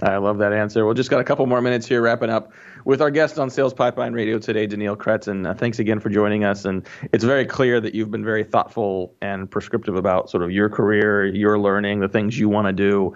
I 0.00 0.16
love 0.16 0.38
that 0.38 0.54
answer. 0.54 0.86
We'll 0.86 0.94
just 0.94 1.10
got 1.10 1.20
a 1.20 1.24
couple 1.24 1.44
more 1.44 1.60
minutes 1.60 1.86
here, 1.86 2.00
wrapping 2.00 2.30
up 2.30 2.52
with 2.86 3.02
our 3.02 3.10
guest 3.10 3.38
on 3.38 3.50
Sales 3.50 3.74
Pipeline 3.74 4.14
Radio 4.14 4.38
today, 4.38 4.66
Daniil 4.66 4.96
Kretz. 4.96 5.28
And 5.28 5.46
uh, 5.46 5.52
thanks 5.52 5.78
again 5.78 6.00
for 6.00 6.08
joining 6.08 6.44
us. 6.44 6.64
And 6.64 6.86
it's 7.12 7.24
very 7.24 7.44
clear 7.44 7.78
that 7.78 7.94
you've 7.94 8.10
been 8.10 8.24
very 8.24 8.42
thoughtful 8.42 9.14
and 9.20 9.50
prescriptive 9.50 9.94
about 9.94 10.30
sort 10.30 10.44
of 10.44 10.50
your 10.50 10.70
career, 10.70 11.26
your 11.26 11.58
learning, 11.58 12.00
the 12.00 12.08
things 12.08 12.38
you 12.38 12.48
want 12.48 12.68
to 12.68 12.72
do. 12.72 13.14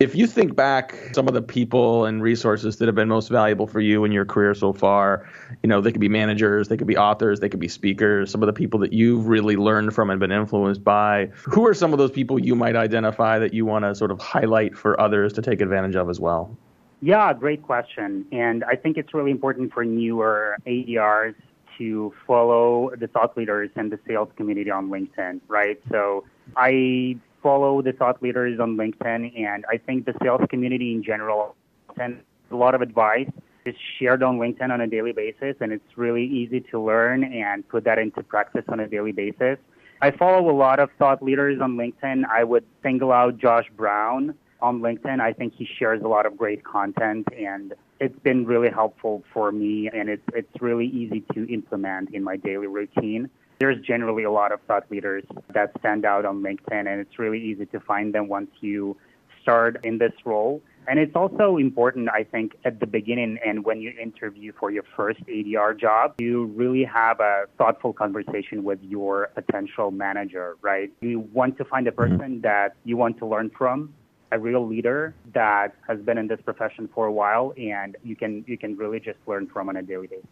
If 0.00 0.16
you 0.16 0.26
think 0.26 0.56
back, 0.56 1.10
some 1.12 1.28
of 1.28 1.34
the 1.34 1.42
people 1.42 2.06
and 2.06 2.22
resources 2.22 2.78
that 2.78 2.86
have 2.86 2.94
been 2.94 3.08
most 3.08 3.28
valuable 3.28 3.66
for 3.66 3.80
you 3.80 4.04
in 4.04 4.10
your 4.10 4.24
career 4.24 4.54
so 4.54 4.72
far, 4.72 5.28
you 5.62 5.68
know, 5.68 5.82
they 5.82 5.92
could 5.92 6.00
be 6.00 6.08
managers, 6.08 6.68
they 6.68 6.78
could 6.78 6.86
be 6.86 6.96
authors, 6.96 7.40
they 7.40 7.50
could 7.50 7.60
be 7.60 7.68
speakers, 7.68 8.30
some 8.30 8.42
of 8.42 8.46
the 8.46 8.52
people 8.54 8.80
that 8.80 8.94
you've 8.94 9.26
really 9.26 9.56
learned 9.56 9.94
from 9.94 10.08
and 10.08 10.18
been 10.18 10.32
influenced 10.32 10.82
by. 10.82 11.30
Who 11.44 11.66
are 11.66 11.74
some 11.74 11.92
of 11.92 11.98
those 11.98 12.10
people 12.10 12.38
you 12.38 12.54
might 12.56 12.76
identify 12.76 13.38
that 13.38 13.52
you 13.52 13.66
want 13.66 13.84
to 13.84 13.94
sort 13.94 14.10
of 14.10 14.18
highlight 14.20 14.74
for 14.74 14.98
others 14.98 15.34
to 15.34 15.42
take 15.42 15.60
advantage 15.60 15.94
of 15.94 16.08
as 16.14 16.20
well? 16.20 16.56
Yeah, 17.00 17.32
great 17.34 17.62
question. 17.62 18.24
And 18.32 18.64
I 18.64 18.76
think 18.76 18.96
it's 18.96 19.12
really 19.12 19.30
important 19.30 19.72
for 19.74 19.84
newer 19.84 20.56
ADRs 20.66 21.34
to 21.78 22.14
follow 22.26 22.92
the 22.96 23.08
thought 23.08 23.36
leaders 23.36 23.70
and 23.74 23.90
the 23.90 23.98
sales 24.06 24.28
community 24.36 24.70
on 24.70 24.88
LinkedIn, 24.88 25.40
right? 25.48 25.78
So 25.90 26.24
I 26.56 27.18
follow 27.42 27.82
the 27.82 27.92
thought 27.92 28.22
leaders 28.22 28.60
on 28.60 28.76
LinkedIn, 28.76 29.38
and 29.38 29.64
I 29.68 29.76
think 29.76 30.06
the 30.06 30.14
sales 30.22 30.42
community 30.48 30.92
in 30.92 31.02
general 31.02 31.56
and 32.00 32.20
a 32.50 32.56
lot 32.56 32.74
of 32.74 32.80
advice 32.80 33.30
is 33.66 33.74
shared 33.98 34.22
on 34.22 34.38
LinkedIn 34.38 34.70
on 34.70 34.80
a 34.80 34.86
daily 34.86 35.12
basis, 35.12 35.56
and 35.60 35.72
it's 35.72 35.96
really 35.96 36.24
easy 36.24 36.60
to 36.70 36.80
learn 36.80 37.24
and 37.24 37.68
put 37.68 37.84
that 37.84 37.98
into 37.98 38.22
practice 38.22 38.64
on 38.68 38.80
a 38.80 38.88
daily 38.88 39.12
basis. 39.12 39.58
I 40.00 40.10
follow 40.10 40.50
a 40.50 40.56
lot 40.56 40.80
of 40.80 40.90
thought 40.98 41.22
leaders 41.22 41.60
on 41.60 41.76
LinkedIn. 41.76 42.24
I 42.30 42.44
would 42.44 42.64
single 42.82 43.12
out 43.12 43.38
Josh 43.38 43.66
Braun 43.76 44.34
on 44.64 44.80
LinkedIn. 44.80 45.20
I 45.20 45.34
think 45.34 45.52
he 45.54 45.68
shares 45.78 46.00
a 46.02 46.08
lot 46.08 46.24
of 46.24 46.38
great 46.38 46.64
content 46.64 47.28
and 47.36 47.74
it's 48.00 48.18
been 48.20 48.46
really 48.46 48.70
helpful 48.70 49.22
for 49.32 49.52
me 49.52 49.90
and 49.92 50.08
it's 50.08 50.26
it's 50.32 50.56
really 50.60 50.86
easy 50.86 51.22
to 51.34 51.46
implement 51.52 52.14
in 52.14 52.24
my 52.24 52.36
daily 52.36 52.66
routine. 52.66 53.28
There's 53.60 53.78
generally 53.84 54.24
a 54.24 54.30
lot 54.30 54.52
of 54.52 54.60
thought 54.62 54.90
leaders 54.90 55.24
that 55.52 55.70
stand 55.78 56.06
out 56.06 56.24
on 56.24 56.42
LinkedIn 56.42 56.84
and 56.90 56.98
it's 57.02 57.18
really 57.18 57.40
easy 57.40 57.66
to 57.66 57.78
find 57.78 58.14
them 58.14 58.26
once 58.26 58.50
you 58.60 58.96
start 59.42 59.84
in 59.84 59.98
this 59.98 60.14
role. 60.24 60.62
And 60.88 60.98
it's 60.98 61.14
also 61.14 61.56
important, 61.56 62.08
I 62.10 62.24
think, 62.24 62.56
at 62.64 62.80
the 62.80 62.86
beginning 62.86 63.38
and 63.44 63.64
when 63.64 63.80
you 63.82 63.90
interview 63.90 64.52
for 64.58 64.70
your 64.70 64.84
first 64.96 65.20
ADR 65.26 65.78
job, 65.78 66.14
you 66.18 66.46
really 66.62 66.84
have 66.84 67.20
a 67.20 67.44
thoughtful 67.58 67.92
conversation 67.92 68.64
with 68.64 68.78
your 68.82 69.30
potential 69.34 69.90
manager, 69.90 70.56
right? 70.62 70.90
You 71.00 71.20
want 71.20 71.58
to 71.58 71.64
find 71.66 71.86
a 71.86 71.90
mm-hmm. 71.90 72.16
person 72.16 72.40
that 72.42 72.76
you 72.84 72.96
want 72.96 73.18
to 73.18 73.26
learn 73.26 73.50
from 73.50 73.92
a 74.34 74.38
real 74.38 74.66
leader 74.66 75.14
that 75.32 75.74
has 75.86 76.00
been 76.00 76.18
in 76.18 76.26
this 76.26 76.40
profession 76.44 76.88
for 76.92 77.06
a 77.06 77.12
while, 77.12 77.54
and 77.56 77.96
you 78.02 78.16
can 78.16 78.44
you 78.46 78.58
can 78.58 78.76
really 78.76 79.00
just 79.00 79.18
learn 79.26 79.46
from 79.46 79.68
on 79.68 79.76
a 79.76 79.82
daily 79.82 80.08
basis. 80.08 80.26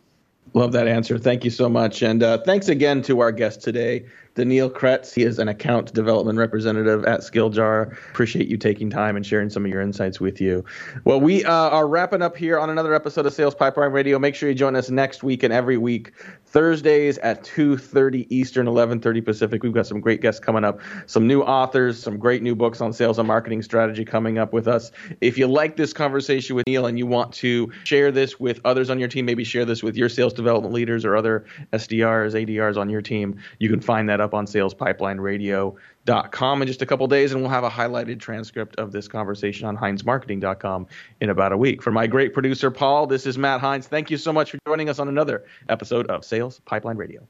Love 0.54 0.72
that 0.72 0.88
answer. 0.88 1.18
Thank 1.18 1.44
you 1.44 1.50
so 1.50 1.68
much. 1.68 2.02
And 2.02 2.22
uh, 2.22 2.38
thanks 2.38 2.68
again 2.68 3.00
to 3.02 3.20
our 3.20 3.32
guest 3.32 3.62
today, 3.62 4.06
Daniil 4.34 4.70
Kretz. 4.70 5.14
He 5.14 5.22
is 5.22 5.38
an 5.38 5.48
account 5.48 5.92
development 5.92 6.38
representative 6.38 7.04
at 7.04 7.20
Skilljar. 7.20 7.92
Appreciate 8.10 8.48
you 8.48 8.56
taking 8.56 8.88
time 8.88 9.14
and 9.14 9.26
sharing 9.26 9.50
some 9.50 9.64
of 9.64 9.70
your 9.70 9.82
insights 9.82 10.20
with 10.20 10.40
you. 10.40 10.64
Well, 11.04 11.20
we 11.20 11.44
uh, 11.44 11.52
are 11.52 11.86
wrapping 11.86 12.22
up 12.22 12.36
here 12.36 12.58
on 12.58 12.70
another 12.70 12.94
episode 12.94 13.26
of 13.26 13.34
Sales 13.34 13.54
Pipeline 13.54 13.92
Radio. 13.92 14.18
Make 14.18 14.34
sure 14.34 14.48
you 14.48 14.54
join 14.54 14.74
us 14.74 14.88
next 14.88 15.22
week 15.22 15.42
and 15.42 15.52
every 15.52 15.76
week, 15.76 16.12
Thursdays 16.46 17.18
at 17.18 17.44
2.30 17.44 18.26
Eastern, 18.30 18.66
11.30 18.66 19.24
Pacific. 19.24 19.62
We've 19.62 19.74
got 19.74 19.86
some 19.86 20.00
great 20.00 20.22
guests 20.22 20.40
coming 20.40 20.64
up, 20.64 20.80
some 21.06 21.26
new 21.26 21.42
authors, 21.42 22.02
some 22.02 22.18
great 22.18 22.42
new 22.42 22.54
books 22.54 22.80
on 22.80 22.92
sales 22.94 23.18
and 23.18 23.28
marketing 23.28 23.62
strategy 23.62 24.04
coming 24.04 24.38
up 24.38 24.54
with 24.54 24.66
us. 24.66 24.92
If 25.20 25.36
you 25.36 25.46
like 25.46 25.76
this 25.76 25.92
conversation 25.92 26.56
with 26.56 26.66
Neil 26.66 26.86
and 26.86 26.98
you 26.98 27.06
want 27.06 27.32
to 27.34 27.70
share 27.84 28.10
this 28.10 28.40
with 28.40 28.60
others 28.64 28.88
on 28.88 28.98
your 28.98 29.08
team, 29.08 29.26
maybe 29.26 29.44
share 29.44 29.66
this 29.66 29.82
with 29.82 29.94
your 29.94 30.08
sales 30.08 30.32
development 30.32 30.72
leaders 30.72 31.04
or 31.04 31.16
other 31.16 31.44
SDRs, 31.74 32.32
ADRs 32.32 32.78
on 32.78 32.88
your 32.88 33.02
team, 33.02 33.38
you 33.58 33.68
can 33.68 33.80
find 33.80 34.08
that 34.08 34.21
up 34.22 34.34
on 34.34 34.46
salespipelineradio.com 34.46 36.62
in 36.62 36.68
just 36.68 36.82
a 36.82 36.86
couple 36.86 37.06
days, 37.06 37.32
and 37.32 37.40
we'll 37.40 37.50
have 37.50 37.64
a 37.64 37.70
highlighted 37.70 38.20
transcript 38.20 38.76
of 38.76 38.92
this 38.92 39.08
conversation 39.08 39.66
on 39.66 39.76
HeinzMarketing.com 39.76 40.86
in 41.20 41.30
about 41.30 41.52
a 41.52 41.56
week. 41.56 41.82
For 41.82 41.90
my 41.90 42.06
great 42.06 42.32
producer, 42.32 42.70
Paul, 42.70 43.06
this 43.06 43.26
is 43.26 43.36
Matt 43.36 43.60
Heinz. 43.60 43.86
Thank 43.86 44.10
you 44.10 44.16
so 44.16 44.32
much 44.32 44.52
for 44.52 44.58
joining 44.66 44.88
us 44.88 44.98
on 44.98 45.08
another 45.08 45.44
episode 45.68 46.06
of 46.06 46.24
Sales 46.24 46.60
Pipeline 46.64 46.96
Radio. 46.96 47.26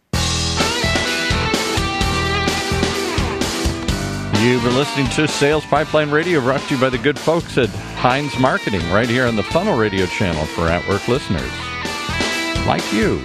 You've 4.43 4.65
been 4.65 4.75
listening 4.75 5.09
to 5.11 5.29
Sales 5.29 5.65
Pipeline 5.67 6.11
Radio, 6.11 6.41
brought 6.41 6.61
to 6.63 6.75
you 6.75 6.81
by 6.81 6.89
the 6.89 6.99
good 6.99 7.17
folks 7.17 7.57
at 7.59 7.69
Heinz 7.69 8.37
Marketing, 8.41 8.81
right 8.91 9.09
here 9.09 9.27
on 9.27 9.37
the 9.37 9.45
Funnel 9.45 9.79
Radio 9.79 10.05
channel 10.07 10.45
for 10.47 10.69
at 10.69 10.87
work 10.89 11.07
listeners 11.07 11.49
like 12.67 12.93
you. 12.93 13.23